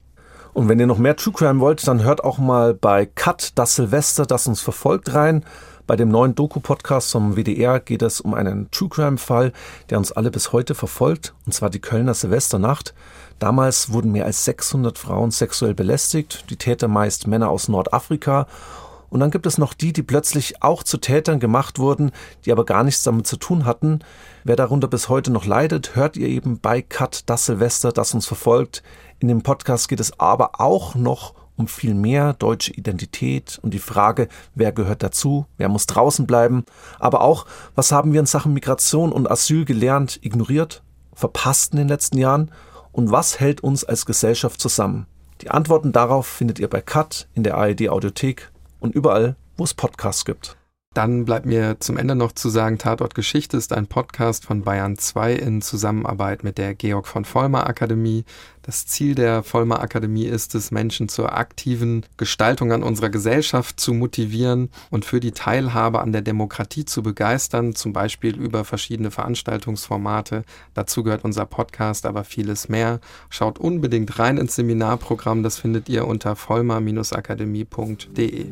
[0.53, 3.77] Und wenn ihr noch mehr True Crime wollt, dann hört auch mal bei Cut das
[3.77, 5.45] Silvester, das uns verfolgt rein.
[5.87, 9.53] Bei dem neuen Doku-Podcast vom WDR geht es um einen True Crime-Fall,
[9.91, 12.95] der uns alle bis heute verfolgt, und zwar die Kölner Silvesternacht.
[13.41, 18.47] Damals wurden mehr als 600 Frauen sexuell belästigt, die Täter meist Männer aus Nordafrika.
[19.09, 22.13] Und dann gibt es noch die, die plötzlich auch zu Tätern gemacht wurden,
[22.45, 24.01] die aber gar nichts damit zu tun hatten.
[24.43, 28.27] Wer darunter bis heute noch leidet, hört ihr eben bei Cut das Silvester, das uns
[28.27, 28.83] verfolgt.
[29.19, 33.79] In dem Podcast geht es aber auch noch um viel mehr deutsche Identität und die
[33.79, 36.65] Frage, wer gehört dazu, wer muss draußen bleiben,
[36.99, 40.83] aber auch, was haben wir in Sachen Migration und Asyl gelernt, ignoriert,
[41.13, 42.51] verpasst in den letzten Jahren
[42.93, 45.07] und was hält uns als Gesellschaft zusammen?
[45.43, 49.75] Die Antworten darauf findet ihr bei Cut in der ARD Audiothek und überall, wo es
[49.75, 50.57] Podcasts gibt.
[50.93, 54.99] Dann bleibt mir zum Ende noch zu sagen, Tatort Geschichte ist ein Podcast von Bayern
[54.99, 58.25] 2 in Zusammenarbeit mit der Georg von Vollmer Akademie.
[58.63, 63.95] Das Ziel der Vollmer Akademie ist es, Menschen zur aktiven Gestaltung an unserer Gesellschaft zu
[63.95, 70.43] motivieren und für die Teilhabe an der Demokratie zu begeistern, zum Beispiel über verschiedene Veranstaltungsformate.
[70.75, 72.99] Dazu gehört unser Podcast, aber vieles mehr.
[73.29, 78.47] Schaut unbedingt rein ins Seminarprogramm, das findet ihr unter vollmer-akademie.de.